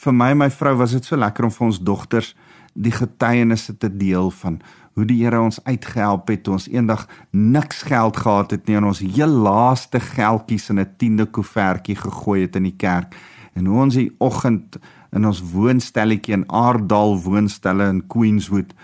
Vir 0.00 0.16
my 0.16 0.30
en 0.32 0.40
my 0.40 0.50
vrou 0.50 0.78
was 0.80 0.94
dit 0.96 1.04
so 1.04 1.18
lekker 1.18 1.46
om 1.46 1.52
vir 1.52 1.66
ons 1.66 1.80
dogters 1.84 2.32
die 2.74 2.94
getuienisse 2.94 3.76
te 3.76 3.90
deel 3.92 4.30
van 4.40 4.60
hoe 5.00 5.08
die 5.08 5.22
Here 5.22 5.40
ons 5.40 5.58
uitgehelp 5.64 6.28
het 6.28 6.42
toe 6.44 6.58
ons 6.58 6.68
eendag 6.68 7.06
niks 7.32 7.82
geld 7.88 8.18
gehad 8.20 8.52
het 8.52 8.66
nie 8.68 8.76
en 8.76 8.90
ons 8.90 9.00
heel 9.00 9.32
laaste 9.46 10.00
geldjies 10.00 10.68
in 10.70 10.80
'n 10.80 10.94
10de 11.00 11.26
koevertjie 11.26 11.96
gegooi 11.96 12.42
het 12.42 12.56
in 12.56 12.68
die 12.68 12.76
kerk. 12.76 13.16
En 13.54 13.66
hoe 13.66 13.80
ons 13.80 13.94
die 13.94 14.12
oggend 14.18 14.76
in 15.12 15.26
ons 15.26 15.40
woonstelletjie 15.52 16.34
in 16.34 16.44
Aardal 16.52 17.18
woonstelle 17.22 17.88
in 17.88 18.06
Queenswood 18.06 18.74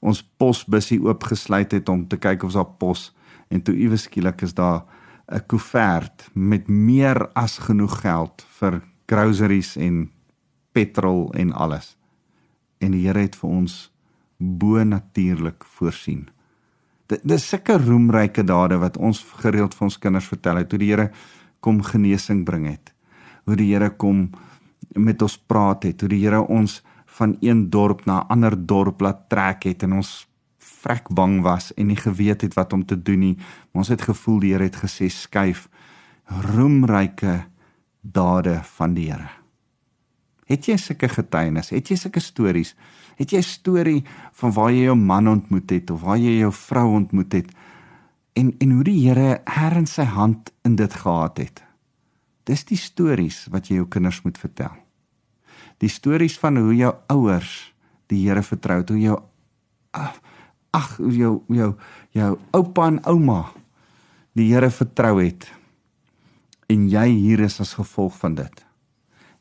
ons 0.00 0.22
posbussie 0.36 1.00
oopgesluit 1.02 1.72
het 1.72 1.88
om 1.88 2.06
te 2.08 2.16
kyk 2.16 2.42
of 2.42 2.52
daar 2.52 2.72
pos 2.78 3.14
en 3.48 3.62
toe 3.62 3.74
iewes 3.74 4.02
skielik 4.02 4.42
is 4.42 4.54
daar 4.54 4.84
'n 5.28 5.46
koevert 5.46 6.30
met 6.32 6.68
meer 6.68 7.28
as 7.34 7.58
genoeg 7.58 8.00
geld 8.00 8.46
vir 8.58 8.82
groceries 9.06 9.76
en 9.76 10.10
petrol 10.72 11.32
en 11.34 11.52
alles. 11.52 11.96
En 12.78 12.90
die 12.90 13.06
Here 13.06 13.18
het 13.18 13.36
vir 13.36 13.50
ons 13.50 13.95
bo 14.36 14.84
natuurlik 14.84 15.64
voorsien. 15.76 16.28
Dit 17.06 17.22
dis 17.22 17.48
sulke 17.48 17.78
roemryke 17.78 18.44
dade 18.44 18.78
wat 18.82 18.96
ons 18.96 19.22
gereeld 19.42 19.74
vir 19.74 19.86
ons 19.86 19.98
kinders 19.98 20.28
vertel 20.28 20.62
het 20.62 20.70
hoe 20.70 20.80
die 20.82 20.90
Here 20.90 21.10
kom 21.60 21.82
genesing 21.82 22.44
bring 22.44 22.66
het. 22.66 22.92
Hoe 23.46 23.56
die 23.56 23.72
Here 23.72 23.90
kom 23.90 24.30
met 24.94 25.22
ons 25.22 25.38
praat 25.38 25.86
het, 25.86 26.00
hoe 26.00 26.10
die 26.10 26.22
Here 26.24 26.42
ons 26.42 26.82
van 27.18 27.36
een 27.40 27.70
dorp 27.70 28.04
na 28.06 28.20
'n 28.20 28.28
ander 28.28 28.54
dorp 28.66 29.00
laat 29.00 29.28
trek 29.28 29.64
het 29.64 29.82
en 29.82 29.92
ons 29.92 30.26
vrek 30.58 31.08
bang 31.08 31.40
was 31.42 31.74
en 31.74 31.86
nie 31.86 31.96
geweet 31.96 32.40
het 32.40 32.54
wat 32.54 32.72
om 32.72 32.84
te 32.84 33.02
doen 33.02 33.18
nie. 33.18 33.36
Maar 33.36 33.82
ons 33.82 33.88
het 33.88 34.02
gevoel 34.02 34.38
die 34.40 34.52
Here 34.52 34.64
het 34.64 34.76
gesê 34.76 35.08
skuif 35.08 35.68
roemryke 36.26 37.44
dade 38.00 38.60
van 38.62 38.94
die 38.94 39.10
Here. 39.10 39.30
Het 40.46 40.66
jy 40.66 40.76
sulke 40.76 41.08
getuienis? 41.08 41.70
Het 41.70 41.88
jy 41.88 41.96
sulke 41.96 42.20
stories? 42.20 42.74
Het 43.16 43.30
jy 43.30 43.38
'n 43.38 43.42
storie 43.42 44.04
van 44.32 44.52
waar 44.52 44.70
jy 44.70 44.84
jou 44.84 44.96
man 44.96 45.28
ontmoet 45.28 45.70
het 45.70 45.90
of 45.90 46.00
waar 46.00 46.18
jy 46.18 46.38
jou 46.38 46.52
vrou 46.52 46.94
ontmoet 46.94 47.32
het 47.32 47.48
en 48.32 48.54
en 48.58 48.70
hoe 48.70 48.84
die 48.84 49.08
Here 49.08 49.40
her 49.44 49.76
in 49.76 49.86
sy 49.86 50.04
hand 50.04 50.52
in 50.64 50.76
dit 50.76 50.92
gehad 50.92 51.38
het? 51.38 51.64
Dis 52.44 52.64
die 52.64 52.76
stories 52.76 53.46
wat 53.50 53.68
jy 53.68 53.74
jou 53.74 53.86
kinders 53.88 54.22
moet 54.22 54.38
vertel. 54.38 54.76
Die 55.78 55.88
stories 55.88 56.38
van 56.38 56.56
hoe 56.56 56.76
jou 56.76 56.94
ouers 57.06 57.74
die 58.06 58.28
Here 58.28 58.42
vertrou 58.42 58.78
het, 58.78 58.88
hoe 58.88 59.00
jou 59.00 59.18
ag 60.76 60.98
jou 60.98 61.40
jou 61.48 61.72
jou 62.12 62.38
oupa 62.52 62.86
en 62.86 63.00
ouma 63.08 63.40
die 64.36 64.50
Here 64.52 64.70
vertrou 64.70 65.16
het 65.22 65.48
en 66.68 66.88
jy 66.90 67.06
hier 67.08 67.40
is 67.46 67.60
as 67.60 67.76
gevolg 67.78 68.16
van 68.20 68.36
dit 68.36 68.65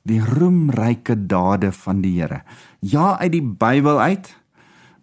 die 0.05 0.21
roemryke 0.21 1.17
dade 1.27 1.71
van 1.73 2.01
die 2.03 2.13
Here. 2.19 2.43
Ja, 2.85 3.15
uit 3.17 3.33
die 3.33 3.43
Bybel 3.43 3.99
uit, 3.99 4.29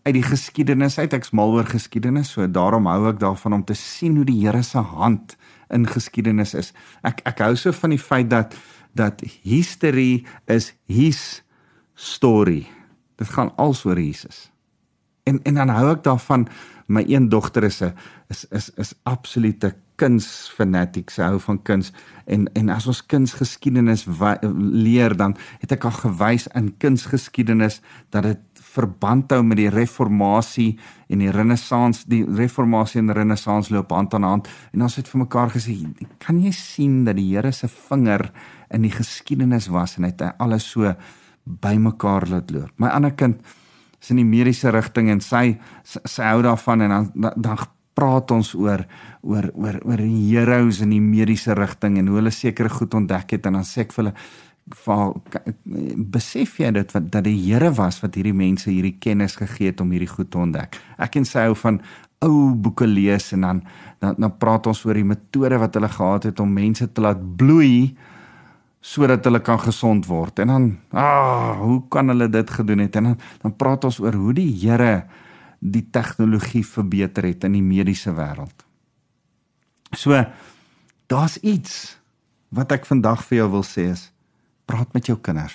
uit 0.03 0.15
die 0.15 0.25
geskiedenis 0.27 0.99
uit, 0.99 1.15
ek's 1.15 1.35
mal 1.35 1.55
oor 1.57 1.67
geskiedenis, 1.67 2.33
so 2.35 2.47
daarom 2.47 2.87
hou 2.91 3.09
ek 3.11 3.21
daarvan 3.23 3.59
om 3.59 3.65
te 3.67 3.77
sien 3.79 4.17
hoe 4.21 4.27
die 4.29 4.39
Here 4.45 4.63
se 4.67 4.79
hand 4.79 5.37
in 5.73 5.89
geskiedenis 5.89 6.55
is. 6.59 6.71
Ek 7.07 7.23
ek 7.29 7.43
hou 7.43 7.55
so 7.59 7.75
van 7.75 7.95
die 7.95 8.03
feit 8.03 8.31
dat 8.31 8.55
dat 8.95 9.23
history 9.43 10.25
is 10.47 10.73
his 10.87 11.43
story. 11.97 12.67
Dit 13.17 13.33
gaan 13.33 13.55
als 13.57 13.85
oor 13.89 13.99
Jesus. 13.99 14.51
En 15.25 15.41
en 15.49 15.59
dan 15.59 15.73
hou 15.73 15.89
ek 15.95 16.05
daarvan 16.05 16.47
my 16.93 17.05
een 17.09 17.29
dogter 17.33 17.65
is 17.65 17.81
'n 17.83 17.95
is 18.29 18.45
is 18.51 18.71
is 18.77 18.95
absolute 19.03 19.75
kunsfanatiek, 20.03 21.11
sy 21.13 21.25
hou 21.27 21.39
van 21.43 21.61
kuns. 21.67 21.93
En 22.27 22.49
en 22.59 22.71
as 22.75 22.89
ons 22.91 23.03
kunsgeskiedenis 23.11 24.05
leer 24.43 25.15
dan 25.19 25.37
het 25.63 25.75
ek 25.77 25.87
al 25.89 25.95
gewys 26.01 26.49
in 26.59 26.73
kunsgeskiedenis 26.83 27.81
dat 28.15 28.27
dit 28.27 28.63
verband 28.73 29.33
hou 29.35 29.43
met 29.45 29.61
die 29.61 29.71
reformatie 29.73 30.71
en 31.13 31.23
die 31.23 31.33
renessans 31.33 32.07
die 32.11 32.23
reformatie 32.25 33.03
en 33.03 33.13
renessans 33.15 33.71
loop 33.75 33.93
hand 33.93 34.15
aan 34.17 34.27
hand. 34.27 34.51
En 34.73 34.87
ons 34.87 34.97
het 34.99 35.11
vir 35.11 35.25
mekaar 35.25 35.53
gesê 35.55 35.77
kan 36.23 36.41
jy 36.41 36.55
sien 36.57 37.03
dat 37.07 37.19
die 37.19 37.31
Here 37.33 37.53
se 37.53 37.69
vinger 37.69 38.31
in 38.73 38.87
die 38.87 38.93
geskiedenis 38.93 39.69
was 39.73 39.99
en 39.99 40.09
hy 40.09 40.15
het 40.15 40.41
alles 40.43 40.67
so 40.73 40.95
bymekaar 41.45 42.29
laat 42.31 42.51
loop? 42.55 42.73
My 42.79 42.95
ander 42.97 43.15
kind 43.15 43.43
is 44.03 44.11
in 44.11 44.19
die 44.19 44.27
mediese 44.27 44.73
rigting 44.75 45.11
en 45.13 45.23
sy 45.23 45.59
sy 45.85 46.27
hou 46.27 46.43
daarvan 46.43 46.87
en 46.87 46.97
dan 46.97 47.13
dan, 47.15 47.39
dan 47.39 47.65
praat 47.95 48.31
ons 48.31 48.55
oor 48.55 48.87
oor 49.23 49.51
oor 49.55 49.81
oor 49.85 50.01
die 50.01 50.31
heroes 50.33 50.81
in 50.85 50.95
die 50.95 51.03
mediese 51.03 51.55
rigting 51.55 51.99
en 51.99 52.09
hoe 52.09 52.21
hulle 52.21 52.33
sekere 52.35 52.73
goed 52.73 52.95
ontdek 52.95 53.37
het 53.37 53.47
en 53.47 53.61
dan 53.61 53.69
sê 53.69 53.85
ek 53.87 53.93
vir 53.93 54.05
hulle 54.05 54.15
val 54.85 55.17
besef 56.15 56.59
jy 56.61 56.71
dit 56.75 56.95
wat 56.95 57.11
dat 57.13 57.27
die 57.27 57.37
Here 57.37 57.73
was 57.77 57.99
wat 58.03 58.17
hierdie 58.17 58.37
mense 58.37 58.71
hierdie 58.71 58.97
kennis 59.03 59.37
gegee 59.41 59.73
het 59.73 59.81
om 59.83 59.91
hierdie 59.91 60.11
goed 60.11 60.31
te 60.31 60.39
ontdek. 60.39 60.79
Ek 61.03 61.19
en 61.19 61.27
sy 61.29 61.49
hou 61.49 61.57
van 61.59 61.81
ou 62.23 62.55
boeke 62.55 62.87
lees 62.87 63.33
en 63.35 63.47
dan 63.47 63.63
dan 64.01 64.17
dan 64.19 64.35
praat 64.39 64.67
ons 64.71 64.85
oor 64.87 64.99
die 64.99 65.07
metode 65.07 65.59
wat 65.59 65.75
hulle 65.75 65.91
gehad 65.91 66.31
het 66.31 66.41
om 66.41 66.53
mense 66.55 66.87
te 66.93 67.03
laat 67.03 67.21
bloei 67.37 67.93
sodat 68.83 69.25
hulle 69.25 69.43
kan 69.43 69.59
gesond 69.63 70.07
word. 70.07 70.39
En 70.43 70.49
dan 70.49 70.71
ah, 70.91 71.59
hoe 71.59 71.83
kan 71.91 72.09
hulle 72.09 72.29
dit 72.31 72.51
gedoen 72.51 72.87
het? 72.87 72.97
En 72.97 73.13
dan 73.13 73.19
dan 73.43 73.57
praat 73.57 73.85
ons 73.85 74.01
oor 74.01 74.15
hoe 74.15 74.35
die 74.35 74.51
Here 74.63 75.05
die 75.63 75.85
tegnologie 75.95 76.65
verbeter 76.67 77.29
het 77.29 77.45
in 77.47 77.55
die 77.55 77.65
mediese 77.65 78.11
wêreld. 78.17 78.65
So 79.95 80.19
daar's 81.13 81.37
iets 81.43 81.99
wat 82.53 82.73
ek 82.75 82.89
vandag 82.89 83.23
vir 83.29 83.43
jou 83.43 83.51
wil 83.59 83.67
sê 83.67 83.93
is 83.93 84.09
praat 84.67 84.91
met 84.97 85.07
jou 85.07 85.19
kinders. 85.23 85.55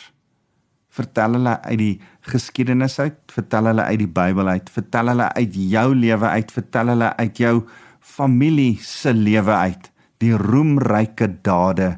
Vertel 0.98 1.38
hulle 1.38 1.58
uit 1.66 1.80
die 1.80 1.96
geskiedenis 2.32 2.98
uit, 3.00 3.18
vertel 3.32 3.70
hulle 3.70 3.86
uit 3.86 4.00
die 4.02 4.10
Bybel 4.10 4.50
uit, 4.50 4.70
vertel 4.74 5.12
hulle 5.12 5.28
uit 5.36 5.60
jou 5.74 5.88
lewe 5.96 6.32
uit, 6.40 6.54
vertel 6.56 6.94
hulle 6.94 7.12
uit 7.20 7.42
jou 7.44 7.56
familie 8.02 8.78
se 8.82 9.14
lewe 9.14 9.54
uit, 9.54 9.90
die 10.24 10.34
roemryke 10.38 11.30
dade 11.46 11.98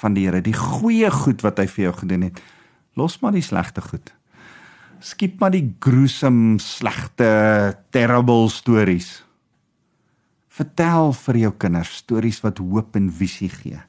van 0.00 0.16
die 0.16 0.24
Here, 0.26 0.40
die 0.42 0.56
goeie 0.56 1.10
goed 1.12 1.44
wat 1.46 1.60
hy 1.60 1.68
vir 1.70 1.84
jou 1.90 1.94
gedoen 2.00 2.30
het. 2.30 2.40
Los 2.98 3.20
maar 3.20 3.36
die 3.36 3.44
slegte 3.44 3.84
goed. 3.84 4.14
Skiep 5.00 5.40
maar 5.40 5.54
die 5.54 5.64
gruesome, 5.80 6.58
slegte, 6.60 7.26
terrible 7.88 8.50
stories. 8.52 9.22
Vertel 10.52 11.14
vir 11.16 11.38
jou 11.40 11.52
kinders 11.56 11.94
stories 12.02 12.40
wat 12.44 12.60
hoop 12.60 12.98
en 13.00 13.06
visie 13.08 13.48
gee. 13.48 13.80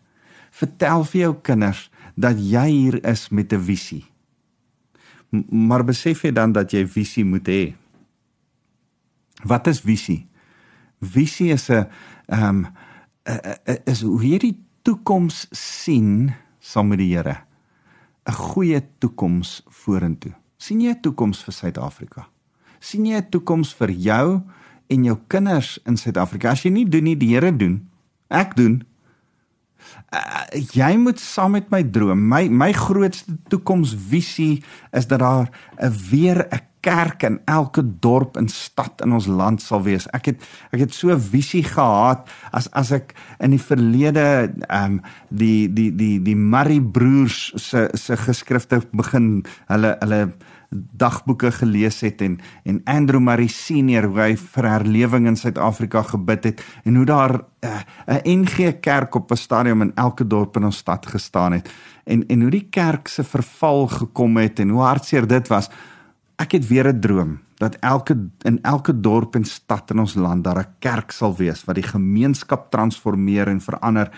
Vertel 0.55 1.03
vir 1.11 1.21
jou 1.21 1.33
kinders 1.43 1.89
dat 2.15 2.39
jy 2.39 2.63
hier 2.69 2.97
is 3.03 3.27
met 3.29 3.51
'n 3.51 3.59
visie. 3.59 4.05
Maar 5.49 5.83
besef 5.83 6.23
jy 6.23 6.31
dan 6.31 6.51
dat 6.53 6.71
jy 6.71 6.85
visie 6.85 7.25
moet 7.25 7.47
hê? 7.47 7.75
Wat 9.43 9.67
is 9.67 9.81
visie? 9.81 10.27
Visie 11.01 11.51
is 11.51 11.69
'n 11.69 11.87
ehm 12.27 12.65
um, 12.65 12.67
is 13.85 14.01
hoe 14.01 14.23
jy 14.23 14.37
die 14.37 14.57
toekoms 14.81 15.47
sien 15.51 16.33
saam 16.59 16.87
met 16.87 16.99
die 16.99 17.15
Here. 17.15 17.37
'n 18.25 18.33
Goeie 18.33 18.81
toekoms 18.99 19.61
vorentoe. 19.67 20.40
Sien 20.61 20.81
jy 20.81 20.93
'n 20.93 21.01
toekoms 21.01 21.41
vir 21.43 21.53
Suid-Afrika? 21.53 22.27
sien 22.81 23.05
jy 23.05 23.17
'n 23.17 23.29
toekoms 23.29 23.73
vir 23.73 23.91
jou 23.91 24.41
en 24.89 25.03
jou 25.03 25.17
kinders 25.27 25.79
in 25.85 25.97
Suid-Afrika? 25.97 26.49
As 26.49 26.63
jy 26.63 26.71
nie 26.71 26.89
doen 26.89 27.03
nie, 27.03 27.17
die 27.17 27.33
Here 27.33 27.55
doen. 27.55 27.89
Ek 28.29 28.55
doen 28.55 28.83
uh, 30.13 30.61
jy 30.73 30.97
moet 30.97 31.19
saam 31.19 31.51
met 31.51 31.69
my 31.69 31.83
droom. 31.83 32.27
My 32.27 32.47
my 32.49 32.71
grootste 32.73 33.37
toekomsvisie 33.47 34.63
is 34.91 35.07
dat 35.07 35.19
daar 35.19 35.49
'n 35.77 35.93
weer 36.09 36.47
'n 36.49 36.69
kerk 36.81 37.23
in 37.23 37.39
elke 37.45 37.83
dorp 37.99 38.37
en 38.37 38.49
stad 38.49 39.01
in 39.05 39.13
ons 39.13 39.27
land 39.29 39.61
sal 39.61 39.83
wees. 39.85 40.07
Ek 40.17 40.31
het 40.31 40.47
ek 40.73 40.79
het 40.79 40.93
so 40.93 41.09
'n 41.13 41.19
visie 41.19 41.63
gehad 41.63 42.29
as 42.51 42.71
as 42.71 42.91
ek 42.91 43.13
in 43.39 43.51
die 43.51 43.61
verlede 43.61 44.53
ehm 44.67 44.83
um, 44.83 45.01
die 45.29 45.73
die 45.73 45.95
die 45.95 46.21
die 46.21 46.35
Murray 46.35 46.81
broers 46.81 47.53
se 47.55 47.89
se 47.93 48.17
geskrifte 48.17 48.81
begin 48.91 49.45
hulle 49.67 49.95
hulle 49.99 50.33
dagboeke 50.71 51.51
gelees 51.51 51.99
het 51.99 52.21
en 52.21 52.39
en 52.63 52.81
Andrew 52.83 53.19
Murray 53.19 53.47
senior 53.51 54.07
hoe 54.07 54.19
hy 54.21 54.35
vir 54.39 54.67
herlewing 54.69 55.27
in 55.27 55.35
Suid-Afrika 55.35 56.03
gebid 56.13 56.47
het 56.47 56.61
en 56.87 56.95
hoe 56.95 57.05
daar 57.05 57.33
eh, 57.59 57.81
'n 58.07 58.27
uh, 58.27 58.39
NG 58.39 58.79
kerk 58.79 59.15
op 59.15 59.31
'n 59.31 59.35
stadium 59.35 59.81
in 59.81 59.91
elke 59.95 60.27
dorp 60.27 60.55
in 60.55 60.63
ons 60.63 60.77
stad 60.77 61.05
gestaan 61.05 61.51
het 61.51 61.69
en 62.05 62.27
en 62.27 62.41
hoe 62.41 62.49
die 62.49 62.67
kerk 62.69 63.07
se 63.07 63.23
verval 63.23 63.87
gekom 63.87 64.37
het 64.37 64.59
en 64.59 64.69
hoe 64.69 64.81
hartseer 64.81 65.27
dit 65.27 65.47
was. 65.47 65.69
Ek 66.35 66.51
het 66.51 66.67
weer 66.67 66.87
'n 66.87 66.99
droom 66.99 67.39
dat 67.57 67.75
elke 67.75 68.29
in 68.41 68.59
elke 68.61 68.99
dorp 68.99 69.35
en 69.35 69.45
stad 69.45 69.91
in 69.91 69.99
ons 69.99 70.13
land 70.13 70.43
daar 70.43 70.59
'n 70.59 70.75
kerk 70.79 71.11
sal 71.11 71.35
wees 71.35 71.65
wat 71.65 71.75
die 71.75 71.91
gemeenskap 71.93 72.71
transformeer 72.71 73.47
en 73.47 73.61
verander. 73.61 74.09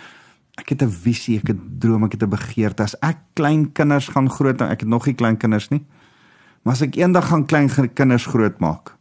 Ek 0.56 0.70
het 0.70 0.84
'n 0.84 0.89
visie 0.89 1.39
ek 1.39 1.48
het 1.48 1.80
droom 1.80 2.04
ek 2.04 2.12
het 2.12 2.24
'n 2.24 2.30
begeerte. 2.30 2.84
As 2.84 2.96
ek 3.00 3.18
klein 3.34 3.72
kinders 3.72 4.08
gaan 4.08 4.30
groot 4.30 4.62
ek 4.62 4.80
het 4.80 4.89
nog 4.89 5.06
nie 5.06 5.16
klein 5.16 5.38
kinders 5.38 5.70
nie 5.70 5.86
Maar 6.63 6.78
as 6.78 6.84
ek 6.86 6.95
eendag 6.95 7.28
gaan 7.28 7.45
klein 7.45 7.69
kinders 7.93 8.26
grootmaak, 8.32 8.95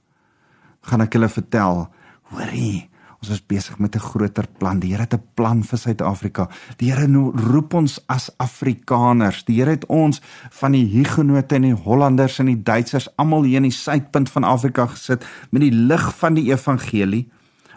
gaan 0.90 1.04
ek 1.04 1.14
hulle 1.14 1.30
vertel, 1.30 1.86
hoorie, 2.34 2.88
ons 3.22 3.30
is 3.30 3.42
besig 3.46 3.78
met 3.78 3.94
'n 3.94 4.02
groter 4.02 4.46
plan. 4.58 4.80
Die 4.80 4.90
Here 4.90 5.02
het 5.02 5.14
'n 5.14 5.22
plan 5.34 5.62
vir 5.62 5.78
Suid-Afrika. 5.78 6.48
Die 6.78 6.90
Here 6.90 7.06
roep 7.52 7.74
ons 7.74 8.00
as 8.08 8.30
Afrikaners. 8.38 9.44
Die 9.44 9.60
Here 9.60 9.70
het 9.70 9.86
ons 9.86 10.20
van 10.50 10.72
die 10.72 10.86
Hugenote 10.86 11.54
en 11.54 11.62
die 11.62 11.74
Hollanders 11.74 12.38
en 12.38 12.46
die 12.46 12.62
Duitsers 12.62 13.08
almal 13.16 13.44
hier 13.44 13.56
in 13.56 13.62
die 13.62 13.70
suidpunt 13.70 14.30
van 14.30 14.44
Afrika 14.44 14.86
gesit 14.86 15.24
met 15.50 15.62
die 15.62 15.72
lig 15.72 16.18
van 16.18 16.34
die 16.34 16.50
evangelie 16.50 17.30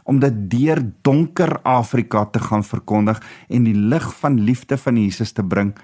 om 0.04 0.20
dit 0.20 0.34
deur 0.50 0.82
donker 1.02 1.60
Afrika 1.62 2.26
te 2.26 2.40
gaan 2.40 2.64
verkondig 2.64 3.22
en 3.50 3.64
die 3.64 3.76
lig 3.76 4.06
van 4.20 4.40
liefde 4.40 4.78
van 4.78 4.98
Jesus 4.98 5.32
te 5.32 5.44
bring. 5.44 5.76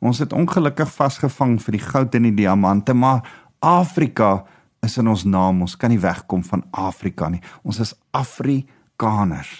Ons 0.00 0.18
het 0.18 0.32
ongelukkig 0.32 0.92
vasgevang 0.92 1.58
vir 1.62 1.72
die 1.72 1.84
goud 1.84 2.14
en 2.14 2.22
die 2.22 2.34
diamante, 2.34 2.94
maar 2.94 3.22
Afrika 3.60 4.44
is 4.84 4.96
in 4.98 5.08
ons 5.08 5.24
naam. 5.28 5.62
Ons 5.64 5.76
kan 5.76 5.92
nie 5.92 6.00
wegkom 6.00 6.44
van 6.44 6.64
Afrika 6.72 7.28
nie. 7.28 7.42
Ons 7.62 7.80
is 7.84 7.94
Afrikaners. 8.16 9.52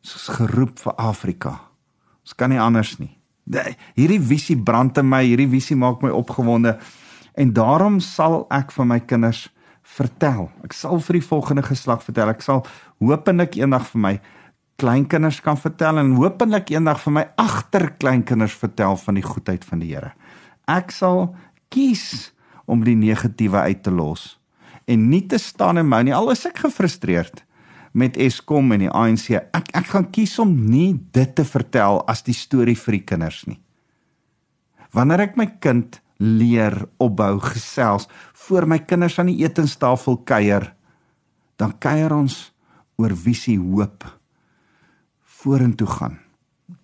Ons 0.00 0.16
is 0.16 0.28
geroep 0.36 0.78
vir 0.80 0.96
Afrika. 1.00 1.54
Ons 2.24 2.36
kan 2.36 2.52
nie 2.52 2.60
anders 2.60 2.96
nie. 3.00 3.12
Hierdie 3.96 4.20
visie 4.22 4.56
brand 4.56 4.98
in 5.00 5.08
my, 5.10 5.24
hierdie 5.26 5.48
visie 5.50 5.76
maak 5.76 6.04
my 6.04 6.12
opgewonde 6.14 6.76
en 7.40 7.52
daarom 7.56 7.98
sal 8.04 8.44
ek 8.52 8.70
vir 8.74 8.86
my 8.86 9.00
kinders 9.00 9.48
vertel. 9.96 10.48
Ek 10.64 10.76
sal 10.76 11.00
vir 11.02 11.18
die 11.18 11.24
volgende 11.24 11.64
geslag 11.66 12.04
vertel. 12.04 12.30
Ek 12.30 12.44
sal 12.44 12.62
hopelik 13.02 13.56
eendag 13.58 13.88
vir 13.90 14.04
my 14.04 14.14
kleinkinders 14.80 15.40
kan 15.44 15.58
vertel 15.60 16.00
en 16.00 16.14
hopelik 16.16 16.70
eendag 16.72 17.00
vir 17.04 17.16
my 17.18 17.24
agterkleinkinders 17.40 18.54
vertel 18.56 18.96
van 19.00 19.18
die 19.18 19.24
goedheid 19.26 19.64
van 19.68 19.82
die 19.82 19.90
Here. 19.92 20.14
Ek 20.70 20.94
sal 20.94 21.34
kies 21.72 22.30
om 22.70 22.84
die 22.86 22.96
negatiewe 22.98 23.66
uit 23.66 23.82
te 23.82 23.92
los. 23.94 24.36
En 24.86 25.08
nie 25.10 25.24
te 25.26 25.38
staan 25.38 25.80
en 25.80 25.88
mou 25.90 26.00
nie. 26.06 26.14
Al 26.14 26.30
is 26.32 26.46
ek 26.48 26.62
gefrustreerd 26.64 27.44
met 27.92 28.18
Eskom 28.20 28.70
en 28.72 28.84
die 28.84 28.90
ANC 28.90 29.32
ek 29.34 29.72
ek 29.74 29.88
gaan 29.90 30.06
kies 30.14 30.36
om 30.42 30.52
nie 30.70 30.94
dit 31.14 31.34
te 31.34 31.44
vertel 31.46 32.00
as 32.10 32.22
die 32.26 32.36
storie 32.36 32.78
vir 32.78 33.00
die 33.00 33.06
kinders 33.12 33.42
nie. 33.50 33.58
Wanneer 34.94 35.26
ek 35.26 35.36
my 35.38 35.48
kind 35.62 35.98
leer 36.20 36.76
opbou 37.00 37.38
gesels 37.42 38.06
voor 38.46 38.66
my 38.68 38.80
kinders 38.84 39.18
aan 39.18 39.30
die 39.32 39.40
etenstafel 39.42 40.20
kuier 40.28 40.68
dan 41.60 41.76
kuier 41.82 42.12
ons 42.14 42.50
oor 43.00 43.14
visie 43.16 43.58
hoop 43.58 44.04
vorentoe 45.40 45.88
gaan. 45.88 46.18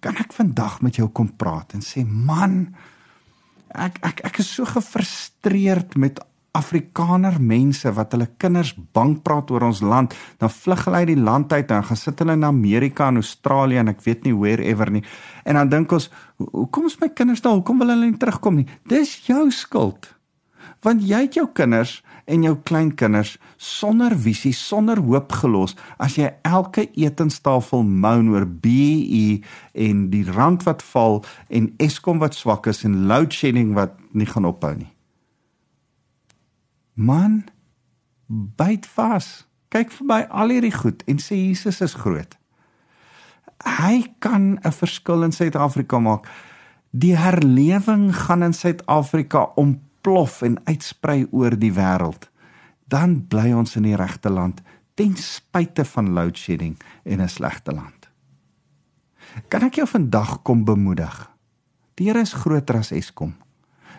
Kan 0.01 0.19
ek 0.21 0.33
vandag 0.37 0.81
met 0.85 0.99
jou 0.99 1.09
kom 1.13 1.29
praat 1.37 1.77
en 1.77 1.85
sê 1.85 2.05
man 2.05 2.75
ek 3.79 4.01
ek 4.03 4.25
ek 4.31 4.41
is 4.43 4.49
so 4.55 4.65
gefrustreerd 4.69 5.97
met 6.01 6.21
Afrikaner 6.57 7.37
mense 7.43 7.91
wat 7.93 8.15
hulle 8.15 8.29
kinders 8.41 8.73
bang 8.97 9.17
praat 9.25 9.51
oor 9.53 9.67
ons 9.69 9.83
land, 9.85 10.15
dan 10.41 10.53
vlug 10.53 10.87
hulle 10.87 11.03
uit 11.03 11.11
die 11.13 11.21
land 11.21 11.53
uit 11.53 11.71
en 11.71 11.85
gaan 11.85 12.01
sit 12.01 12.23
hulle 12.23 12.37
in 12.39 12.49
Amerika 12.49 13.11
en 13.11 13.21
Australië 13.21 13.83
en 13.83 13.93
ek 13.93 14.01
weet 14.07 14.25
nie 14.25 14.35
wherever 14.37 14.91
nie. 14.93 15.05
En 15.45 15.61
dan 15.61 15.73
dink 15.73 15.93
ons, 15.93 16.09
hoekom 16.41 16.89
is 16.89 16.97
my 17.03 17.11
kinders 17.13 17.45
daar? 17.45 17.59
Hoekom 17.59 17.83
wil 17.83 17.93
hulle 17.93 18.09
nie 18.09 18.21
terugkom 18.21 18.63
nie? 18.63 18.69
Dis 18.89 19.19
jou 19.29 19.45
skuld. 19.53 20.16
Want 20.87 21.03
jy 21.03 21.25
het 21.25 21.35
jou 21.35 21.49
kinders 21.51 21.99
en 22.31 22.45
jou 22.47 22.55
kleinkinders 22.63 23.33
sonder 23.59 24.15
visie, 24.15 24.53
sonder 24.55 25.01
hoop 25.03 25.33
gelos 25.35 25.75
as 25.99 26.15
jy 26.15 26.29
elke 26.47 26.85
etenstafel 26.95 27.83
moan 27.83 28.29
oor 28.31 28.47
BE 28.47 29.41
en 29.75 30.05
die 30.13 30.23
rand 30.31 30.63
wat 30.67 30.85
val 30.93 31.25
en 31.51 31.73
Eskom 31.83 32.23
wat 32.23 32.39
swak 32.39 32.69
is 32.71 32.85
en 32.87 33.09
load 33.11 33.35
shedding 33.35 33.73
wat 33.75 33.99
nie 34.15 34.29
gaan 34.31 34.47
ophou 34.47 34.77
nie. 34.77 34.93
Man, 36.95 37.43
byt 38.29 38.87
vas. 38.95 39.43
Kyk 39.75 39.91
verby 39.91 40.21
al 40.31 40.55
hierdie 40.55 40.75
goed 40.75 41.03
en 41.11 41.19
sê 41.19 41.35
Jesus 41.35 41.83
is 41.83 41.97
groot. 41.99 42.39
Hy 43.67 44.07
kan 44.23 44.61
'n 44.63 44.73
verskil 44.73 45.25
in 45.25 45.33
Suid-Afrika 45.33 45.99
maak. 45.99 46.31
Die 46.91 47.17
herlewing 47.17 48.15
gaan 48.15 48.43
in 48.43 48.55
Suid-Afrika 48.55 49.51
om 49.57 49.81
ontplof 50.07 50.43
en 50.43 50.59
uitsprei 50.65 51.27
oor 51.33 51.57
die 51.59 51.73
wêreld, 51.75 52.29
dan 52.87 53.27
bly 53.27 53.51
ons 53.53 53.77
in 53.77 53.87
die 53.89 53.97
regte 53.99 54.31
land 54.31 54.63
ten 54.95 55.17
spyte 55.19 55.85
van 55.85 56.13
load 56.15 56.39
shedding 56.39 56.77
en 57.05 57.21
'n 57.21 57.29
slegte 57.29 57.73
land. 57.73 58.09
Kan 59.49 59.63
ek 59.63 59.75
jou 59.75 59.87
vandag 59.87 60.43
kom 60.43 60.65
bemoedig? 60.65 61.31
Die 61.97 62.07
Here 62.07 62.21
is 62.21 62.33
groter 62.33 62.77
as 62.77 62.93
Eskom. 62.93 63.35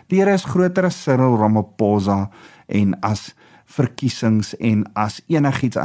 Die 0.08 0.18
Here 0.18 0.32
is 0.32 0.44
groter 0.44 0.84
as 0.84 1.02
Cyril 1.02 1.36
Ramaphosa 1.36 2.30
en 2.66 3.00
as 3.00 3.34
verkiesings 3.64 4.56
en 4.56 4.84
as 4.94 5.20
enigiets. 5.28 5.76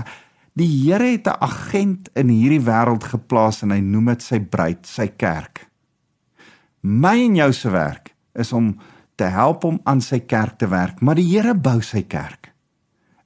Die 0.55 0.67
Here 0.67 1.12
het 1.12 1.27
'n 1.27 1.38
agent 1.39 2.09
in 2.15 2.29
hierdie 2.29 2.63
wêreld 2.65 3.03
geplaas 3.03 3.62
en 3.62 3.71
hy 3.71 3.79
noem 3.79 4.05
dit 4.05 4.21
sy 4.21 4.39
bruid, 4.39 4.86
sy 4.86 5.07
kerk. 5.07 5.67
My 6.81 7.25
en 7.25 7.36
jou 7.36 7.51
se 7.53 7.69
werk 7.69 8.15
is 8.33 8.53
om 8.53 8.79
te 9.15 9.30
help 9.30 9.63
om 9.63 9.80
aan 9.84 10.02
sy 10.02 10.23
kerk 10.26 10.58
te 10.62 10.67
werk, 10.67 11.02
maar 11.02 11.15
die 11.19 11.28
Here 11.30 11.54
bou 11.54 11.80
sy 11.82 12.04
kerk. 12.10 12.54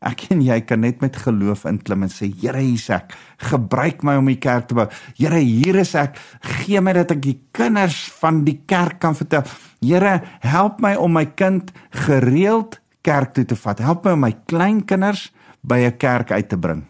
Ek 0.05 0.27
en 0.29 0.43
jy 0.45 0.59
kan 0.61 0.83
net 0.85 1.01
met 1.01 1.15
geloof 1.17 1.63
inklim 1.65 2.05
en 2.05 2.11
sê 2.13 2.27
Here 2.29 2.61
hier's 2.61 2.85
ek. 2.93 3.15
Gebruik 3.49 4.03
my 4.05 4.17
om 4.19 4.27
die 4.29 4.37
kerk 4.37 4.67
te 4.69 4.77
bou. 4.77 4.85
Here 5.17 5.39
hier 5.41 5.79
is 5.81 5.95
ek. 5.97 6.19
Gee 6.61 6.81
my 6.85 6.93
dat 6.93 7.15
ek 7.15 7.23
die 7.23 7.39
kinders 7.55 8.03
van 8.19 8.43
die 8.45 8.59
kerk 8.69 9.01
kan 9.01 9.17
vertel. 9.17 9.47
Here 9.81 10.19
help 10.45 10.83
my 10.85 10.93
om 11.01 11.17
my 11.17 11.25
kind 11.33 11.73
gereeld 12.05 12.77
kerk 13.01 13.33
toe 13.33 13.47
te 13.49 13.57
vat. 13.57 13.81
Help 13.81 14.05
my 14.05 14.13
om 14.13 14.23
my 14.27 14.33
kleinkinders 14.45 15.31
by 15.63 15.79
'n 15.87 15.97
kerk 15.97 16.31
uit 16.31 16.49
te 16.49 16.57
bring. 16.57 16.85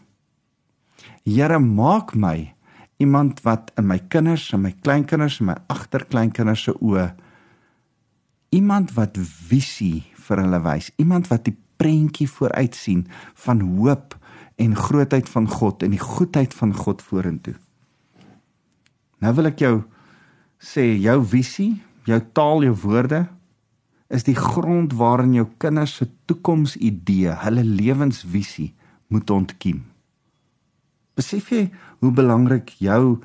Here 1.24 1.60
maak 1.60 2.16
my 2.16 2.54
iemand 3.00 3.42
wat 3.44 3.72
in 3.78 3.88
my 3.88 4.00
kinders 4.00 4.52
en 4.54 4.62
my 4.62 4.74
kleinkinders 4.82 5.40
en 5.40 5.46
my 5.46 5.56
agterkleinkinders 5.68 6.64
se 6.64 6.74
oë 6.74 7.14
iemand 8.50 8.94
wat 8.98 9.18
visie 9.20 10.06
vir 10.28 10.44
hulle 10.44 10.60
wys. 10.64 10.92
Iemand 11.02 11.30
wat 11.32 11.46
die 11.48 11.56
prentjie 11.78 12.28
vooruit 12.30 12.76
sien 12.76 13.06
van 13.46 13.62
hoop 13.62 14.16
en 14.58 14.76
grootheid 14.76 15.30
van 15.30 15.48
God 15.50 15.84
en 15.86 15.94
die 15.94 16.02
goedheid 16.02 16.54
van 16.58 16.74
God 16.76 17.02
vorentoe. 17.06 17.56
Nou 19.22 19.34
wil 19.38 19.52
ek 19.52 19.62
jou 19.62 19.76
sê 20.62 20.90
jou 20.98 21.20
visie, 21.26 21.76
jou 22.10 22.20
taal, 22.34 22.66
jou 22.66 22.76
woorde 22.86 23.28
is 24.14 24.24
die 24.24 24.38
grond 24.38 24.94
waarin 24.96 25.34
jou 25.36 25.46
kinders 25.60 25.98
se 26.00 26.08
toekomsidee, 26.30 27.34
hulle 27.44 27.64
lewensvisie 27.66 28.72
moet 29.12 29.30
ontkiem. 29.30 29.82
Besef 31.18 31.52
jy 31.52 31.66
hoe 32.00 32.12
belangrik 32.16 32.72
jou 32.80 33.18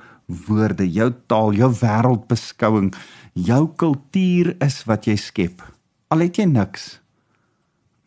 woorde, 0.48 0.86
jou 0.88 1.10
taal, 1.30 1.52
jou 1.54 1.68
wêreldbeskouing, 1.80 2.90
jou 3.34 3.62
kultuur 3.76 4.56
is 4.64 4.82
wat 4.88 5.06
jy 5.08 5.16
skep? 5.16 5.62
Al 6.12 6.26
het 6.26 6.38
jy 6.38 6.46
niks, 6.50 7.02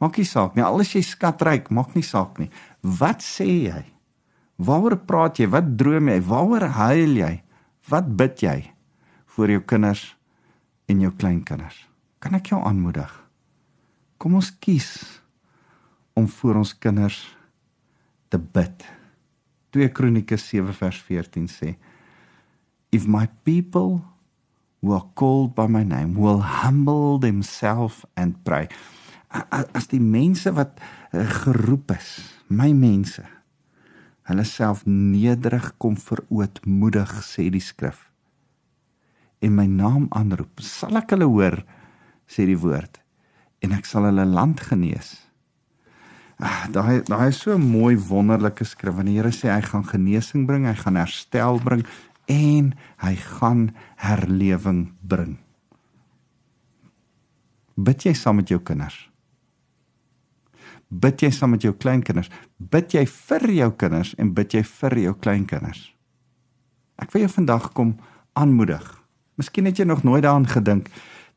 Maak 0.02 0.20
nie 0.20 0.28
saak 0.28 0.56
nie. 0.56 0.64
Al 0.66 0.84
is 0.84 0.92
jy 0.94 1.04
skatryk, 1.06 1.70
maak 1.72 1.96
nie 1.96 2.04
saak 2.04 2.40
nie. 2.42 2.50
Wat 2.84 3.24
sê 3.24 3.48
jy? 3.48 3.82
Waaroor 4.62 5.00
praat 5.08 5.40
jy? 5.40 5.48
Wat 5.52 5.72
droom 5.80 6.12
jy? 6.12 6.20
Waaroor 6.28 6.68
huil 6.78 7.16
jy? 7.22 7.34
Wat 7.90 8.10
bid 8.20 8.44
jy 8.44 8.58
vir 9.36 9.56
jou 9.56 9.64
kinders 9.68 10.04
en 10.92 11.04
jou 11.04 11.12
kleinkinders? 11.16 11.78
Kan 12.24 12.36
ek 12.38 12.52
jou 12.52 12.60
aanmoedig? 12.62 13.12
Kom 14.20 14.38
ons 14.40 14.52
kies 14.64 14.92
om 16.16 16.28
vir 16.32 16.60
ons 16.60 16.76
kinders 16.78 17.20
te 18.32 18.40
bid. 18.40 18.86
2 19.76 19.92
Kronieke 19.96 20.38
7 20.40 20.76
vers 20.76 21.00
14 21.08 21.50
sê: 21.52 21.76
If 22.96 23.08
my 23.08 23.28
people 23.48 24.00
who 24.86 24.94
are 24.94 25.10
called 25.16 25.56
by 25.58 25.66
my 25.66 25.82
name 25.82 26.14
will 26.14 26.46
humble 26.62 27.18
themselves 27.18 28.06
and 28.16 28.38
pray 28.46 28.70
as 29.74 29.90
die 29.92 30.02
mense 30.02 30.52
wat 30.56 30.80
eh, 31.12 31.26
geroep 31.44 31.92
is, 31.96 32.10
my 32.48 32.72
mense, 32.78 33.24
hulle 34.30 34.46
self 34.48 34.86
nederig 34.90 35.74
kom 35.82 35.98
verootmoedig 36.00 37.12
sê 37.26 37.50
die 37.54 37.64
skrif. 37.64 38.08
En 39.44 39.54
my 39.58 39.68
naam 39.70 40.08
aanroep, 40.16 40.64
sal 40.64 40.98
ek 41.02 41.14
hulle 41.14 41.28
hoor 41.30 41.60
sê 42.30 42.48
die 42.50 42.58
woord 42.58 43.02
en 43.66 43.76
ek 43.76 43.88
sal 43.90 44.08
hulle 44.08 44.26
land 44.30 44.62
genees. 44.70 45.18
Ah, 46.36 46.66
daai 46.68 47.00
daai 47.08 47.30
is 47.30 47.40
so 47.40 47.54
'n 47.56 47.62
mooi 47.62 47.96
wonderlike 47.96 48.66
skrif. 48.66 48.96
Want 48.96 49.08
die 49.08 49.16
Here 49.16 49.32
sê 49.32 49.50
hy 49.50 49.62
gaan 49.62 49.86
genesing 49.88 50.46
bring, 50.46 50.66
hy 50.66 50.74
gaan 50.76 50.96
herstel 50.96 51.60
bring 51.64 51.86
en 52.32 52.72
hy 53.04 53.16
gaan 53.16 53.68
herlewing 54.02 54.88
bring. 55.02 55.38
Bid 57.76 58.08
jy 58.08 58.14
saam 58.16 58.40
met 58.40 58.50
jou 58.50 58.62
kinders? 58.64 59.10
bid 60.90 61.24
jy 61.24 61.32
saam 61.34 61.56
met 61.56 61.66
jou 61.66 61.74
kleinkinders? 61.74 62.30
Bid 62.58 62.94
jy 62.96 63.06
vir 63.10 63.48
jou 63.58 63.70
kinders 63.80 64.14
en 64.22 64.32
bid 64.36 64.56
jy 64.56 64.64
vir 64.68 64.98
jou 65.06 65.14
kleinkinders? 65.22 65.82
Ek 67.02 67.12
wil 67.14 67.26
jou 67.26 67.32
vandag 67.34 67.72
kom 67.76 67.96
aanmoedig. 68.40 68.84
Miskien 69.40 69.68
het 69.68 69.80
jy 69.80 69.88
nog 69.88 70.06
nooit 70.08 70.24
daaraan 70.24 70.48
gedink 70.48 70.90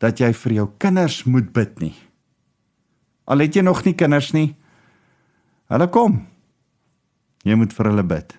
dat 0.02 0.20
jy 0.20 0.30
vir 0.44 0.58
jou 0.60 0.68
kinders 0.78 1.24
moet 1.26 1.50
bid 1.54 1.80
nie. 1.82 1.94
Al 3.26 3.42
het 3.42 3.56
jy 3.56 3.64
nog 3.66 3.82
nie 3.84 3.96
kinders 3.98 4.30
nie. 4.32 4.52
Hulle 5.68 5.88
kom. 5.92 6.22
Jy 7.44 7.58
moet 7.58 7.74
vir 7.74 7.90
hulle 7.90 8.06
bid. 8.06 8.37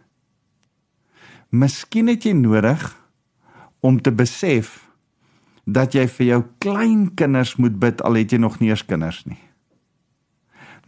Miskien 1.49 2.11
het 2.11 2.27
jy 2.27 2.35
nodig 2.37 2.83
om 3.81 3.97
te 3.97 4.11
besef 4.13 4.75
dat 5.65 5.95
jy 5.97 6.05
vir 6.09 6.27
jou 6.27 6.41
kleinkinders 6.61 7.55
moet 7.57 7.77
bid 7.81 8.01
al 8.05 8.19
het 8.19 8.33
jy 8.33 8.39
nog 8.41 8.59
nie 8.61 8.69
eens 8.69 8.85
kinders 8.85 9.23
nie. 9.25 9.39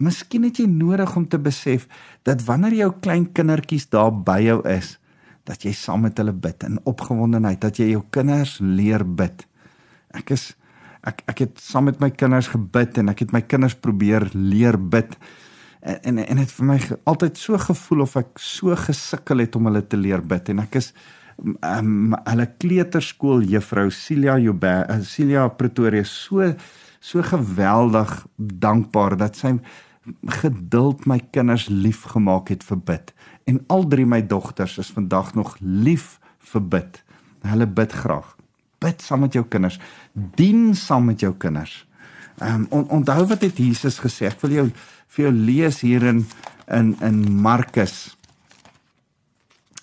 Miskien 0.02 0.46
het 0.46 0.58
jy 0.58 0.66
nodig 0.70 1.16
om 1.18 1.26
te 1.28 1.38
besef 1.38 1.88
dat 2.26 2.42
wanneer 2.46 2.74
jou 2.78 2.90
klein 3.02 3.28
kindertjies 3.34 3.88
daar 3.90 4.12
by 4.14 4.38
jou 4.42 4.60
is, 4.70 4.96
dat 5.46 5.66
jy 5.66 5.74
saam 5.74 6.06
met 6.06 6.18
hulle 6.18 6.34
bid 6.34 6.62
in 6.66 6.80
opgewondenheid, 6.86 7.60
dat 7.62 7.78
jy 7.78 7.92
jou 7.92 8.02
kinders 8.14 8.56
leer 8.62 9.02
bid. 9.02 9.44
Ek 10.14 10.34
is 10.34 10.52
ek 11.02 11.24
ek 11.26 11.40
het 11.42 11.58
saam 11.58 11.88
met 11.90 11.98
my 11.98 12.12
kinders 12.14 12.52
gebid 12.52 13.00
en 13.02 13.10
ek 13.10 13.24
het 13.24 13.32
my 13.34 13.42
kinders 13.42 13.74
probeer 13.74 14.28
leer 14.34 14.78
bid. 14.78 15.16
En 15.82 15.98
en, 16.02 16.18
en 16.24 16.36
dit 16.42 16.52
vir 16.58 16.66
my 16.66 16.78
altyd 17.10 17.38
so 17.38 17.58
gevoel 17.58 18.04
of 18.06 18.16
ek 18.20 18.38
so 18.38 18.76
gesukkel 18.78 19.42
het 19.42 19.56
om 19.58 19.66
hulle 19.66 19.82
te 19.82 19.98
leer 19.98 20.22
bid 20.22 20.52
en 20.52 20.62
ek 20.62 20.78
is 20.78 20.92
um, 21.42 22.14
hulle 22.28 22.46
kleuterskool 22.62 23.42
juffrou 23.50 23.88
Celia 23.90 24.36
Jobe 24.38 24.76
Celia 25.02 25.48
Pretoria 25.48 26.06
so 26.06 26.52
so 27.02 27.22
geweldig 27.26 28.12
dankbaar 28.38 29.16
dat 29.18 29.40
sy 29.40 29.56
geduld 30.42 31.06
my 31.06 31.18
kinders 31.34 31.68
liefgemaak 31.70 32.50
het 32.50 32.64
vir 32.66 32.78
bid. 32.78 33.12
En 33.46 33.60
al 33.70 33.86
drie 33.90 34.06
my 34.06 34.20
dogters 34.26 34.78
is 34.78 34.90
vandag 34.94 35.34
nog 35.34 35.56
lief 35.60 36.18
vir 36.52 36.62
bid. 36.74 37.02
Hulle 37.46 37.66
bid 37.66 37.92
graag. 37.92 38.36
Bid 38.82 39.02
saam 39.02 39.26
met 39.26 39.34
jou 39.34 39.44
kinders. 39.46 39.78
Dien 40.12 40.74
saam 40.78 41.10
met 41.10 41.20
jou 41.22 41.32
kinders. 41.38 41.86
Um, 42.42 42.66
on, 42.70 42.88
onthou 42.88 43.26
wat 43.26 43.42
het 43.42 43.58
Jesus 43.58 44.00
gesê? 44.02 44.26
Ek 44.30 44.40
wil 44.42 44.56
jou 44.56 44.68
vir 45.12 45.26
jou 45.26 45.32
lees 45.32 45.82
hier 45.84 46.04
in 46.08 46.24
in 46.72 46.94
in 47.04 47.20
Markus. 47.42 48.16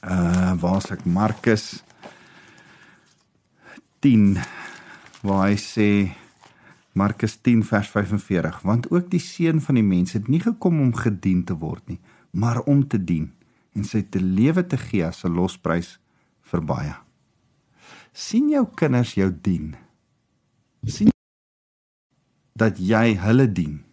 Uh 0.01 0.55
waar 0.59 0.79
is 0.81 0.91
ek 0.91 1.05
Markus 1.05 1.83
10 4.01 4.39
waar 5.21 5.49
hy 5.49 5.57
sê 5.59 5.89
Markus 6.95 7.35
10 7.43 7.63
vers 7.67 7.89
45 7.91 8.61
want 8.63 8.87
ook 8.91 9.09
die 9.11 9.21
seun 9.23 9.59
van 9.61 9.75
die 9.75 9.85
mens 9.85 10.15
het 10.15 10.27
nie 10.27 10.39
gekom 10.39 10.79
om 10.81 10.93
gedien 10.95 11.43
te 11.43 11.55
word 11.59 11.83
nie 11.91 11.99
maar 12.31 12.61
om 12.63 12.87
te 12.87 12.97
dien 12.97 13.29
en 13.75 13.85
sy 13.85 14.01
te 14.11 14.21
lewe 14.23 14.63
te 14.65 14.79
gee 14.79 15.05
as 15.05 15.23
'n 15.23 15.35
losprys 15.35 15.99
vir 16.41 16.61
baie. 16.61 16.95
Sien 18.13 18.49
jou 18.49 18.65
kinders 18.75 19.13
jou 19.13 19.29
dien? 19.31 19.75
Sien 20.85 21.11
dat 22.55 22.77
jy 22.77 23.15
hulle 23.15 23.47
dien? 23.51 23.83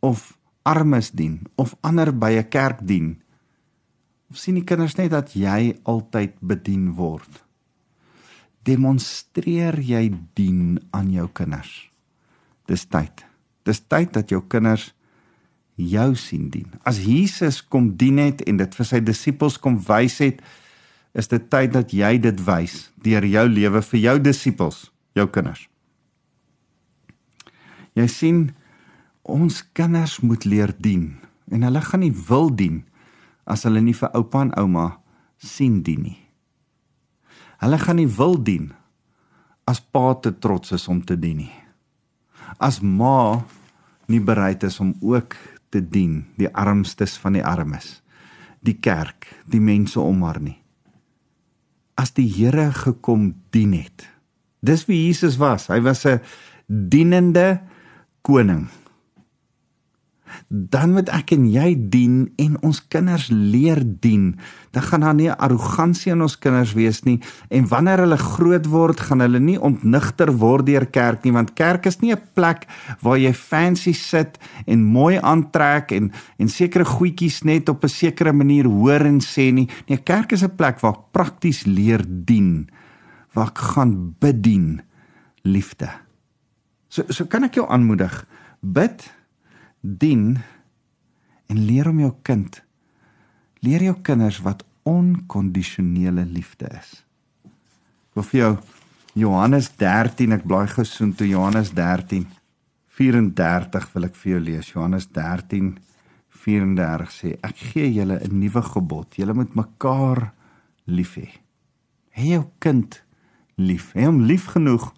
Of 0.00 0.38
armes 0.62 1.10
dien 1.10 1.40
of 1.56 1.76
ander 1.80 2.12
by 2.12 2.38
'n 2.38 2.48
kerk 2.48 2.82
dien 2.86 3.22
of 4.30 4.36
sien 4.36 4.54
die 4.54 4.64
kinders 4.64 4.96
net 4.96 5.10
dat 5.10 5.34
jy 5.34 5.76
altyd 5.82 6.40
bedien 6.40 6.92
word 6.94 7.44
demonstreer 8.62 9.80
jy 9.80 10.12
dien 10.34 10.78
aan 10.90 11.10
jou 11.10 11.28
kinders 11.28 11.92
Dis 12.72 12.84
tyd. 12.86 13.24
Dis 13.66 13.82
tyd 13.90 14.12
dat 14.14 14.30
jou 14.32 14.42
kinders 14.50 14.90
jou 15.76 16.12
sien 16.18 16.48
dien. 16.52 16.68
As 16.86 17.00
Jesus 17.02 17.60
kom 17.62 17.92
dien 17.98 18.20
het 18.22 18.42
en 18.46 18.60
dit 18.60 18.78
vir 18.78 18.88
sy 18.88 19.00
disippels 19.02 19.58
kom 19.60 19.78
wys 19.88 20.20
het, 20.22 20.40
is 21.16 21.28
dit 21.28 21.44
tyd 21.52 21.74
dat 21.74 21.92
jy 21.92 22.14
dit 22.22 22.38
wys 22.46 22.86
deur 23.04 23.24
jou 23.26 23.44
lewe 23.50 23.82
vir 23.84 24.00
jou 24.00 24.16
disippels, 24.22 24.86
jou 25.16 25.26
kinders. 25.32 25.66
Jy 27.98 28.06
sien 28.08 28.42
ons 29.22 29.62
kinders 29.72 30.20
moet 30.20 30.44
leer 30.44 30.74
dien 30.78 31.12
en 31.52 31.62
hulle 31.62 31.82
gaan 31.84 32.02
nie 32.02 32.14
wil 32.28 32.50
dien 32.50 32.82
as 33.44 33.64
hulle 33.66 33.82
nie 33.82 33.94
vir 33.96 34.10
oupa 34.18 34.42
en 34.46 34.52
ouma 34.58 34.86
sien 35.42 35.80
dien 35.82 36.02
nie. 36.02 36.18
Hulle 37.62 37.78
gaan 37.78 38.00
nie 38.00 38.10
wil 38.10 38.38
dien 38.42 38.72
as 39.68 39.80
pa 39.80 40.14
te 40.18 40.32
trots 40.34 40.74
is 40.74 40.88
om 40.90 41.02
te 41.06 41.16
dien 41.18 41.44
nie. 41.44 41.54
As 42.58 42.80
ma 42.82 43.42
nie 44.10 44.20
bereid 44.20 44.64
is 44.66 44.80
om 44.82 44.94
ook 45.00 45.36
te 45.70 45.80
dien 45.80 46.24
die 46.36 46.50
armstes 46.50 47.16
van 47.22 47.38
die 47.38 47.44
armes 47.44 48.02
die 48.62 48.78
kerk 48.78 49.26
die 49.50 49.60
mense 49.62 50.00
om 50.00 50.22
haar 50.22 50.40
nie. 50.42 50.58
As 51.98 52.14
die 52.16 52.28
Here 52.30 52.70
gekom 52.72 53.32
dien 53.54 53.74
het. 53.76 54.06
Dis 54.62 54.86
wie 54.86 55.08
Jesus 55.08 55.36
was. 55.38 55.68
Hy 55.68 55.80
was 55.82 56.06
'n 56.06 56.20
dienende 56.66 57.60
koning 58.22 58.68
dan 60.48 60.92
moet 60.92 61.08
ek 61.08 61.32
en 61.36 61.46
jy 61.50 61.74
dien 61.92 62.32
en 62.42 62.56
ons 62.62 62.80
kinders 62.88 63.28
leer 63.30 63.82
dien. 63.84 64.38
Dan 64.72 64.82
gaan 64.82 65.00
daar 65.00 65.14
nie 65.14 65.30
arrogansie 65.30 66.12
in 66.12 66.22
ons 66.22 66.38
kinders 66.38 66.74
wees 66.76 67.02
nie 67.04 67.18
en 67.50 67.68
wanneer 67.68 68.04
hulle 68.04 68.18
groot 68.20 68.66
word, 68.66 69.00
gaan 69.00 69.20
hulle 69.24 69.40
nie 69.40 69.58
ontnigter 69.60 70.32
word 70.32 70.66
deur 70.66 70.86
kerk 70.86 71.24
nie 71.24 71.34
want 71.34 71.54
kerk 71.58 71.86
is 71.86 72.00
nie 72.00 72.12
'n 72.12 72.22
plek 72.34 72.66
waar 73.02 73.18
jy 73.18 73.32
fancy 73.32 73.92
sit 73.92 74.38
en 74.66 74.84
mooi 74.84 75.18
aantrek 75.18 75.92
en 75.92 76.12
en 76.38 76.48
sekere 76.48 76.84
goedjies 76.84 77.42
net 77.44 77.68
op 77.68 77.84
'n 77.84 77.88
sekere 77.88 78.32
manier 78.32 78.64
hoor 78.64 79.00
en 79.06 79.20
sê 79.20 79.52
nie. 79.52 79.68
Nee, 79.88 79.98
kerk 79.98 80.32
is 80.32 80.42
'n 80.42 80.56
plek 80.56 80.80
waar 80.80 80.92
ek 80.92 81.12
prakties 81.12 81.64
leer 81.64 82.02
dien. 82.06 82.68
Waar 83.32 83.48
ek 83.48 83.58
gaan 83.58 84.14
bedien 84.18 84.82
liefde. 85.42 85.88
So 86.88 87.04
so 87.08 87.24
kan 87.24 87.44
ek 87.44 87.54
jou 87.54 87.66
aanmoedig. 87.68 88.26
Bid 88.60 89.12
dien 89.82 90.38
en 91.46 91.58
leer 91.66 91.90
om 91.90 91.98
jou 92.00 92.14
kind 92.22 92.62
leer 93.62 93.84
jou 93.86 93.96
kinders 94.02 94.40
wat 94.42 94.64
onkondisionele 94.88 96.24
liefde 96.26 96.66
is. 96.74 96.90
Of 98.18 98.32
vir 98.32 98.40
jou 98.40 98.52
Johannes 99.22 99.70
13 99.78 100.34
ek 100.38 100.46
blaai 100.48 100.66
gesoen 100.72 101.12
toe 101.14 101.28
Johannes 101.30 101.70
13 101.76 102.26
34 102.92 103.86
wil 103.94 104.08
ek 104.08 104.18
vir 104.18 104.32
jou 104.32 104.40
lees. 104.42 104.72
Johannes 104.74 105.06
13 105.14 105.76
34 106.42 107.14
sê 107.14 107.36
ek 107.46 107.62
gee 107.70 107.92
julle 107.94 108.18
'n 108.18 108.38
nuwe 108.40 108.62
gebod. 108.62 109.14
Julle 109.14 109.34
moet 109.34 109.54
mekaar 109.54 110.32
lief 110.86 111.16
hê. 111.16 111.30
Hê 112.10 112.34
jou 112.34 112.50
kind 112.58 113.02
lief. 113.56 113.92
Hê 113.94 114.06
hom 114.06 114.26
lief 114.26 114.50
genoeg 114.50 114.92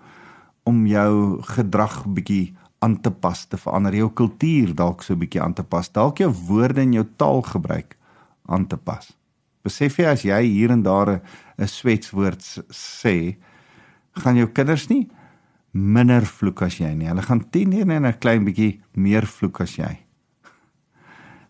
om 0.64 0.86
jou 0.86 1.42
gedrag 1.42 2.04
bietjie 2.08 2.54
aan 2.84 3.00
te 3.00 3.10
pas, 3.10 3.46
te 3.48 3.58
verander 3.60 3.96
jou 3.96 4.10
kultuur 4.20 4.74
dalk 4.76 5.02
so 5.02 5.14
'n 5.14 5.18
bietjie 5.18 5.42
aan 5.42 5.54
te 5.54 5.64
pas, 5.64 5.88
dalk 5.92 6.18
jou 6.18 6.30
woorde 6.48 6.80
en 6.80 6.92
jou 6.92 7.06
taalgebruik 7.16 7.96
aan 8.46 8.66
te 8.66 8.76
pas. 8.76 9.12
Besef 9.64 9.96
jy 9.98 10.06
as 10.06 10.22
jy 10.22 10.42
hier 10.42 10.70
en 10.70 10.82
daar 10.82 11.20
'n 11.58 11.66
swetswoord 11.66 12.42
sê, 12.70 13.36
gaan 14.12 14.36
jou 14.36 14.46
kinders 14.46 14.88
nie 14.88 15.08
minder 15.72 16.22
vloek 16.22 16.62
as 16.62 16.78
jy 16.78 16.94
nie. 16.94 17.08
Hulle 17.08 17.22
gaan 17.22 17.50
10 17.50 17.90
en 17.90 18.06
'n 18.06 18.18
klein 18.18 18.44
bietjie 18.44 18.80
meer 18.94 19.26
vloek 19.26 19.60
as 19.60 19.76
jy 19.76 20.04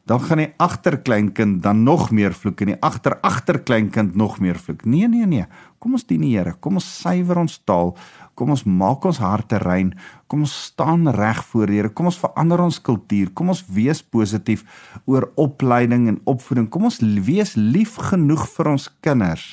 dan 0.05 0.21
gaan 0.21 0.43
die 0.43 0.53
agterkleinkind 0.61 1.63
dan 1.63 1.83
nog 1.83 2.11
meer 2.13 2.35
vloek 2.37 2.61
en 2.61 2.75
die 2.75 2.81
agter 2.85 3.17
agterkleinkind 3.25 4.17
nog 4.17 4.37
meer 4.41 4.59
vloek. 4.61 4.85
Nee 4.85 5.09
nee 5.09 5.27
nee. 5.27 5.47
Kom 5.79 5.97
ons 5.97 6.05
dien 6.07 6.21
die 6.21 6.35
Here. 6.37 6.53
Kom 6.61 6.77
ons 6.81 6.89
suiwer 7.01 7.41
ons 7.41 7.57
taal. 7.65 7.95
Kom 8.35 8.51
ons 8.51 8.65
maak 8.67 9.05
ons 9.07 9.21
harte 9.23 9.59
rein. 9.63 9.93
Kom 10.31 10.43
ons 10.47 10.55
staan 10.67 11.07
reg 11.15 11.43
voor 11.51 11.71
die 11.71 11.79
Here. 11.79 11.91
Kom 11.95 12.11
ons 12.11 12.19
verander 12.19 12.63
ons 12.65 12.81
kultuur. 12.83 13.31
Kom 13.35 13.53
ons 13.55 13.63
wees 13.71 14.03
positief 14.03 14.65
oor 15.07 15.29
opleiding 15.41 16.09
en 16.11 16.19
opvoeding. 16.31 16.67
Kom 16.69 16.89
ons 16.91 16.99
wees 17.01 17.55
lief 17.55 17.95
genoeg 18.11 18.47
vir 18.57 18.73
ons 18.75 18.89
kinders 19.07 19.47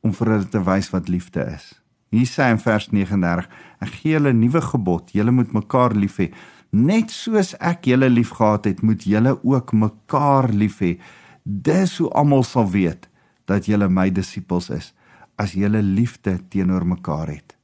om 0.00 0.14
vir 0.16 0.32
hulle 0.32 0.48
te 0.48 0.62
wys 0.64 0.88
wat 0.94 1.10
liefde 1.12 1.44
is. 1.44 1.74
Hier 2.10 2.26
sê 2.26 2.48
in 2.50 2.58
vers 2.58 2.88
39: 2.90 3.46
Ek 3.84 3.92
gee 4.00 4.16
julle 4.16 4.32
'n 4.32 4.40
nuwe 4.40 4.60
gebod. 4.60 5.12
Julle 5.12 5.30
moet 5.30 5.52
mekaar 5.52 5.92
lief 5.94 6.16
hê. 6.18 6.32
Net 6.72 7.10
soos 7.10 7.54
ek 7.60 7.84
julle 7.84 8.08
liefgehad 8.08 8.64
het, 8.64 8.82
moet 8.82 9.04
julle 9.04 9.38
ook 9.42 9.72
mekaar 9.72 10.48
lief 10.48 10.80
hê. 10.80 10.98
Dis 11.44 11.98
hoe 11.98 12.10
almal 12.10 12.42
sal 12.42 12.70
weet 12.70 13.08
dat 13.44 13.66
julle 13.66 13.88
my 13.88 14.10
disippels 14.10 14.70
is 14.70 14.94
as 15.40 15.56
julle 15.56 15.80
liefde 15.82 16.36
teenoor 16.52 16.84
mekaar 16.86 17.32
het. 17.32 17.56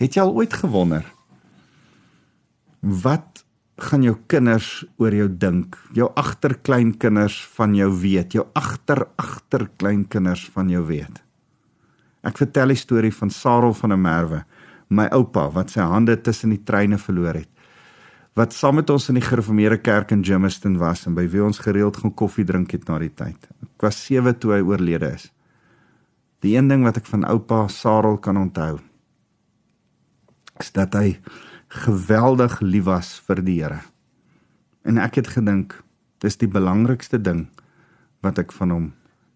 Het 0.00 0.16
jy 0.16 0.24
al 0.24 0.34
ooit 0.34 0.54
gewonder 0.58 1.06
wat 2.84 3.44
gaan 3.88 4.02
jou 4.04 4.16
kinders 4.28 4.84
oor 5.00 5.14
jou 5.14 5.28
dink? 5.30 5.78
Jou 5.96 6.10
agterkleinkinders 6.20 7.38
van 7.56 7.74
jou 7.78 7.88
weet, 8.02 8.36
jou 8.36 8.44
agter 8.58 9.06
agterkleinkinders 9.16 10.48
van 10.54 10.68
jou 10.70 10.82
weet. 10.90 11.22
Ek 12.24 12.38
vertel 12.40 12.74
die 12.74 12.80
storie 12.80 13.14
van 13.14 13.32
Sarel 13.32 13.74
van 13.76 13.94
der 13.94 14.00
Merwe, 14.00 14.44
my 14.88 15.08
oupa 15.16 15.48
wat 15.54 15.72
sy 15.72 15.86
hande 15.86 16.16
tussen 16.20 16.52
die 16.52 16.62
treine 16.66 16.98
verloor 17.00 17.40
het 17.40 17.50
wat 18.34 18.54
saam 18.54 18.80
met 18.80 18.90
ons 18.90 19.06
in 19.10 19.18
die 19.18 19.24
gereformeerde 19.24 19.78
kerk 19.78 20.10
in 20.10 20.24
Germiston 20.26 20.78
was 20.80 21.04
en 21.06 21.14
by 21.14 21.26
wie 21.30 21.42
ons 21.44 21.60
gereeld 21.62 22.00
gaan 22.02 22.14
koffie 22.18 22.44
drink 22.46 22.72
het 22.74 22.88
na 22.88 22.98
die 22.98 23.12
tyd. 23.14 23.38
Ek 23.62 23.86
was 23.86 24.00
7 24.08 24.34
toe 24.42 24.56
hy 24.56 24.62
oorlede 24.66 25.12
is. 25.14 25.28
Die 26.44 26.58
een 26.58 26.68
ding 26.68 26.82
wat 26.84 26.98
ek 27.00 27.06
van 27.08 27.24
oupa 27.24 27.62
Sarel 27.72 28.18
kan 28.20 28.36
onthou 28.36 28.76
is 30.60 30.68
dat 30.76 30.92
hy 30.94 31.16
geweldig 31.82 32.60
lief 32.60 32.84
was 32.86 33.08
vir 33.26 33.40
die 33.42 33.56
Here. 33.62 33.80
En 34.84 35.00
ek 35.00 35.16
het 35.22 35.32
gedink 35.32 35.72
dis 36.22 36.36
die 36.38 36.50
belangrikste 36.50 37.18
ding 37.18 37.46
wat 38.22 38.38
ek 38.38 38.52
van 38.54 38.70
hom 38.70 38.84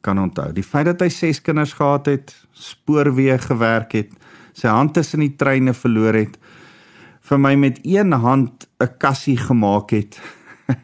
kan 0.05 0.21
onthou. 0.21 0.53
Die 0.53 0.63
feit 0.63 0.87
dat 0.87 1.01
hy 1.03 1.09
6 1.11 1.41
kinders 1.49 1.75
gehad 1.81 2.07
het, 2.13 2.37
spoorweë 2.53 3.41
gewerk 3.49 3.97
het, 3.97 4.13
sy 4.53 4.69
hand 4.71 4.95
tussen 4.95 5.25
die 5.25 5.35
treine 5.41 5.75
verloor 5.75 6.15
het, 6.15 6.37
vir 7.25 7.41
my 7.41 7.57
met 7.57 7.81
een 7.83 8.13
hand 8.13 8.69
'n 8.79 8.95
kassie 9.01 9.37
gemaak 9.37 9.91
het. 9.91 10.21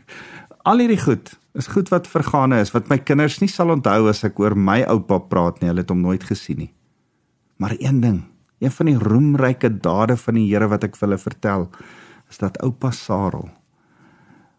Al 0.69 0.81
hierdie 0.81 1.01
goed 1.05 1.37
is 1.55 1.71
goed 1.71 1.91
wat 1.93 2.11
vergane 2.11 2.59
is 2.61 2.73
wat 2.75 2.89
my 2.91 2.99
kinders 2.99 3.39
nie 3.43 3.51
sal 3.51 3.71
onthou 3.75 4.09
as 4.11 4.25
ek 4.27 4.39
oor 4.43 4.57
my 4.59 4.81
oupa 4.91 5.21
praat 5.31 5.61
nie. 5.61 5.71
Hulle 5.71 5.85
het 5.85 5.93
hom 5.93 6.03
nooit 6.03 6.25
gesien 6.27 6.65
nie. 6.65 6.73
Maar 7.63 7.77
een 7.79 8.01
ding, 8.03 8.25
een 8.59 8.75
van 8.75 8.91
die 8.91 8.99
roemryke 8.99 9.71
dade 9.71 10.17
van 10.19 10.39
die 10.39 10.49
Here 10.49 10.69
wat 10.69 10.85
ek 10.85 10.99
vir 10.99 11.09
hulle 11.09 11.21
vertel, 11.23 11.69
is 12.31 12.41
dat 12.43 12.59
oupa 12.67 12.91
Sarel 12.91 13.51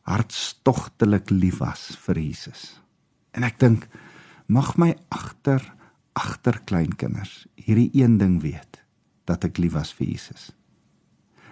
hartstogtelik 0.05 1.31
lief 1.33 1.59
was 1.63 1.95
vir 2.05 2.19
Jesus. 2.21 2.75
En 3.33 3.43
ek 3.43 3.57
dink 3.59 3.87
mag 4.47 4.75
my 4.77 4.93
agter 5.09 5.63
agter 6.15 6.61
kleinkinders 6.69 7.43
hierdie 7.59 7.89
een 7.97 8.19
ding 8.21 8.37
weet 8.43 8.79
dat 9.27 9.43
ek 9.43 9.57
lief 9.59 9.73
was 9.75 9.91
vir 9.97 10.13
Jesus. 10.13 10.53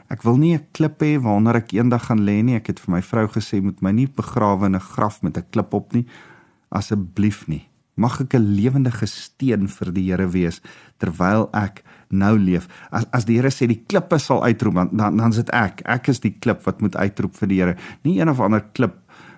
Ek 0.10 0.24
wil 0.24 0.38
nie 0.38 0.54
'n 0.56 0.68
klip 0.74 1.02
hê 1.02 1.20
waaronder 1.20 1.56
ek 1.56 1.74
eendag 1.74 2.08
gaan 2.08 2.26
lê 2.26 2.44
nie. 2.44 2.56
Ek 2.56 2.68
het 2.68 2.80
vir 2.80 2.92
my 2.96 3.02
vrou 3.02 3.28
gesê 3.28 3.62
moet 3.62 3.82
my 3.82 3.92
nie 3.92 4.08
begrawe 4.08 4.66
in 4.66 4.76
'n 4.76 4.80
graf 4.80 5.22
met 5.24 5.38
'n 5.38 5.46
klip 5.52 5.74
op 5.74 5.94
nie. 5.94 6.06
Asseblief 6.72 7.48
nie. 7.48 7.68
Mag 7.96 8.22
ek 8.22 8.34
'n 8.34 8.56
lewendige 8.56 9.06
steen 9.08 9.68
vir 9.68 9.94
die 9.94 10.10
Here 10.10 10.28
wees 10.28 10.62
terwyl 11.00 11.50
ek 11.54 11.84
nou 12.10 12.38
leef. 12.38 12.68
As 12.92 13.06
as 13.12 13.26
die 13.26 13.36
Here 13.36 13.50
sê 13.50 13.68
die 13.68 13.84
klippe 13.88 14.20
sal 14.20 14.44
uitroep 14.44 14.74
dan 14.74 14.90
dan 14.94 15.18
dan 15.18 15.34
sit 15.34 15.50
ek. 15.50 15.82
Ek 15.86 16.08
is 16.08 16.20
die 16.20 16.36
klip 16.40 16.64
wat 16.64 16.82
moet 16.82 16.96
uitroep 16.96 17.36
vir 17.36 17.48
die 17.48 17.60
Here. 17.60 17.76
Nie 18.04 18.20
een 18.20 18.30
of 18.30 18.40
ander 18.40 18.62
klip 18.74 18.96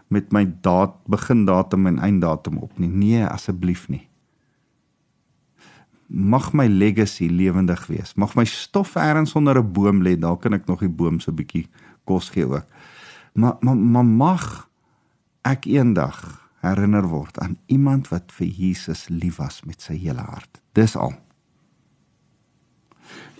met 0.10 0.32
my 0.32 0.46
daad 0.62 0.94
begin 1.08 1.46
datum 1.46 1.88
en 1.88 2.00
einddatum 2.00 2.58
op 2.58 2.80
nie. 2.80 2.90
Nee, 2.90 3.26
asseblief 3.26 3.90
nie 3.90 4.08
mag 6.16 6.54
my 6.56 6.68
legacy 6.72 7.28
lewendig 7.28 7.88
wees. 7.92 8.14
Mag 8.16 8.36
my 8.40 8.46
stof 8.48 8.96
eers 8.96 9.36
onder 9.36 9.60
'n 9.60 9.72
boom 9.72 10.02
lê, 10.02 10.16
daar 10.20 10.38
kan 10.38 10.54
ek 10.54 10.66
nog 10.66 10.80
die 10.80 10.90
boom 10.90 11.20
so 11.20 11.32
'n 11.32 11.36
bietjie 11.36 11.68
kos 12.06 12.30
gee 12.30 12.48
ook. 12.48 12.66
Maar 13.34 13.58
maar 13.60 13.76
ma, 13.76 14.02
mag 14.02 14.70
ek 15.44 15.66
eendag 15.66 16.50
herinner 16.62 17.08
word 17.08 17.40
aan 17.40 17.58
iemand 17.66 18.08
wat 18.08 18.32
vir 18.32 18.48
Jesus 18.48 19.10
lief 19.10 19.36
was 19.36 19.64
met 19.64 19.82
sy 19.82 19.98
hele 19.98 20.22
hart. 20.22 20.62
Dis 20.74 20.96
al. 20.96 21.14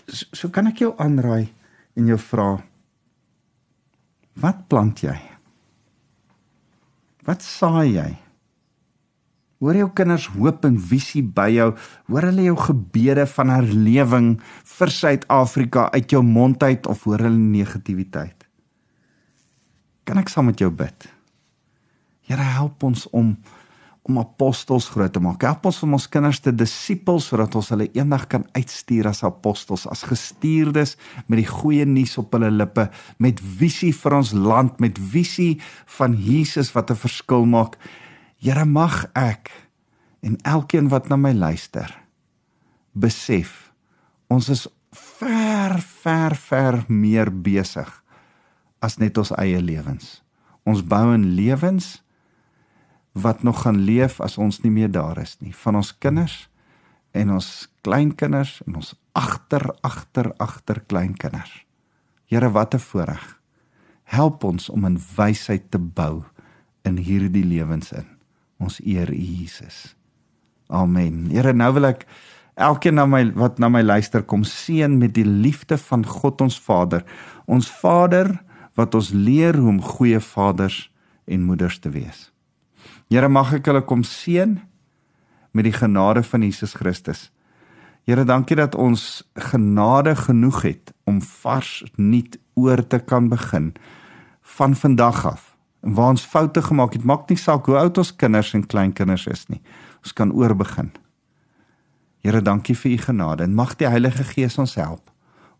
So, 0.06 0.26
so 0.32 0.48
kan 0.48 0.66
ek 0.66 0.78
jou 0.78 0.94
aanraai 0.98 1.48
en 1.94 2.06
jou 2.06 2.18
vra 2.18 2.62
wat 4.34 4.68
plant 4.68 5.00
jy? 5.00 5.16
Wat 7.24 7.42
saai 7.42 7.96
jy? 7.96 8.25
Hoor 9.62 9.78
jou 9.78 9.88
kinders 9.96 10.26
hoop 10.34 10.66
en 10.68 10.76
visie 10.76 11.22
by 11.24 11.48
jou. 11.54 11.70
Hoor 12.12 12.28
hulle 12.28 12.44
jou 12.50 12.56
gebede 12.60 13.24
van 13.30 13.52
herlewing 13.54 14.30
vir 14.76 14.92
Suid-Afrika 14.92 15.88
uit 15.94 16.12
jou 16.12 16.20
mond 16.22 16.62
uit 16.62 16.86
of 16.86 17.06
hoor 17.08 17.24
hulle 17.24 17.40
negativiteit? 17.40 18.44
Kan 20.06 20.20
ek 20.20 20.28
saam 20.30 20.50
met 20.50 20.60
jou 20.60 20.68
bid? 20.70 21.08
Here 22.28 22.52
help 22.56 22.84
ons 22.84 23.06
om 23.16 23.36
om 24.06 24.20
apostels 24.20 24.84
groot 24.92 25.10
te 25.10 25.18
maak. 25.18 25.42
Help 25.42 25.64
ons 25.66 25.80
om 25.82 25.96
ons 25.96 26.04
kinders 26.06 26.38
te 26.38 26.52
disipels 26.54 27.24
sodat 27.26 27.56
ons 27.58 27.72
hulle 27.72 27.88
eendag 27.90 28.28
kan 28.30 28.44
uitstuur 28.54 29.08
as 29.10 29.24
apostels, 29.26 29.82
as 29.90 30.04
gestuurdes 30.06 30.94
met 31.26 31.40
die 31.40 31.48
goeie 31.48 31.82
nuus 31.90 32.14
op 32.22 32.36
hulle 32.36 32.52
lippe, 32.54 32.84
met 33.18 33.42
visie 33.58 33.90
vir 33.90 34.14
ons 34.20 34.30
land, 34.30 34.78
met 34.78 34.94
visie 34.94 35.56
van 35.98 36.14
Jesus 36.14 36.70
wat 36.76 36.90
'n 36.94 37.02
verskil 37.02 37.50
maak. 37.50 37.74
Here 38.36 38.64
mag 38.64 39.06
ek 39.16 39.50
en 40.20 40.36
elkeen 40.44 40.90
wat 40.92 41.08
na 41.08 41.16
my 41.16 41.32
luister 41.32 41.88
besef 42.96 43.70
ons 44.32 44.48
is 44.52 44.66
ver 44.92 45.78
ver 45.80 46.36
ver 46.36 46.82
meer 46.88 47.30
besig 47.30 47.88
as 48.84 48.98
net 49.00 49.18
ons 49.18 49.32
eie 49.40 49.60
lewens. 49.60 50.20
Ons 50.66 50.82
bou 50.84 51.14
in 51.14 51.34
lewens 51.36 52.00
wat 53.16 53.42
nog 53.42 53.62
gaan 53.64 53.80
leef 53.88 54.20
as 54.20 54.36
ons 54.38 54.60
nie 54.64 54.72
meer 54.72 54.92
daar 54.92 55.18
is 55.22 55.36
nie. 55.40 55.54
Van 55.54 55.80
ons 55.80 55.94
kinders 55.98 56.46
en 57.16 57.32
ons 57.38 57.48
kleinkinders 57.86 58.60
en 58.66 58.76
ons 58.82 58.92
agter 59.16 59.64
agter 59.86 60.32
agter 60.42 60.82
kleinkinders. 60.84 61.64
Here, 62.26 62.50
wat 62.50 62.74
'n 62.74 62.78
voorreg. 62.78 63.40
Help 64.04 64.44
ons 64.44 64.68
om 64.68 64.84
in 64.84 64.98
wysheid 65.16 65.70
te 65.70 65.78
bou 65.78 66.24
in 66.82 66.96
hierdie 66.96 67.44
lewens 67.44 67.92
in. 67.92 68.15
Ons 68.62 68.80
eer 68.84 69.10
U 69.12 69.20
Jesus. 69.20 69.96
Amen. 70.72 71.26
Here, 71.30 71.52
nou 71.52 71.70
wil 71.76 71.90
ek 71.92 72.06
elkeen 72.56 72.96
na 72.96 73.04
my 73.06 73.22
wat 73.36 73.60
na 73.62 73.68
my 73.68 73.82
luister 73.84 74.24
kom 74.24 74.44
seën 74.48 74.96
met 74.98 75.14
die 75.14 75.26
liefde 75.26 75.78
van 75.78 76.06
God 76.06 76.40
ons 76.40 76.56
Vader. 76.60 77.04
Ons 77.46 77.68
Vader 77.82 78.32
wat 78.76 78.94
ons 78.96 79.12
leer 79.12 79.56
hoe 79.56 79.68
om 79.76 79.82
goeie 79.82 80.20
vaders 80.20 80.86
en 81.26 81.44
moeders 81.46 81.78
te 81.80 81.92
wees. 81.92 82.30
Here, 83.10 83.28
mag 83.28 83.52
ek 83.56 83.68
hulle 83.70 83.84
kom 83.86 84.02
seën 84.06 84.56
met 85.56 85.64
die 85.64 85.74
genade 85.74 86.24
van 86.26 86.44
Jesus 86.44 86.74
Christus. 86.76 87.30
Here, 88.06 88.24
dankie 88.26 88.58
dat 88.58 88.76
ons 88.78 89.24
genade 89.50 90.14
genoeg 90.18 90.62
het 90.62 90.92
om 91.10 91.20
vars 91.22 91.80
nuut 91.96 92.36
oor 92.54 92.82
te 92.86 93.00
kan 93.02 93.30
begin 93.32 93.72
van 94.56 94.76
vandag 94.78 95.24
af. 95.26 95.45
Waar 95.86 96.16
ons 96.16 96.24
foute 96.26 96.62
gemaak 96.62 96.96
het, 96.96 97.04
maak 97.06 97.28
nie 97.30 97.38
saak 97.38 97.68
hoe 97.70 97.78
oud 97.78 97.98
ons 98.02 98.10
kinders 98.18 98.54
en 98.58 98.66
kleinkinders 98.66 99.26
is 99.30 99.44
nie. 99.46 99.60
Ons 100.02 100.12
kan 100.12 100.32
oorbegin. 100.34 100.90
Here, 102.26 102.42
dankie 102.42 102.74
vir 102.74 102.96
u 102.96 102.98
genade 102.98 103.46
en 103.46 103.54
mag 103.54 103.76
die 103.78 103.86
Heilige 103.86 104.24
Gees 104.26 104.58
ons 104.58 104.74
help 104.74 105.12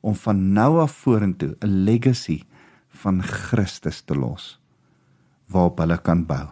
om 0.03 0.15
van 0.15 0.53
nou 0.53 0.81
af 0.83 0.93
vorentoe 1.05 1.55
'n 1.63 1.85
legacy 1.87 2.43
van 2.89 3.23
Christus 3.23 4.03
te 4.03 4.15
los 4.15 4.59
waarop 5.47 5.79
hulle 5.79 5.99
kan 6.03 6.27
bou. 6.27 6.47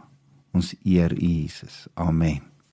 Ons 0.52 0.74
eer 0.84 1.12
U 1.12 1.26
Jesus. 1.26 1.87
Amen. 1.94 2.53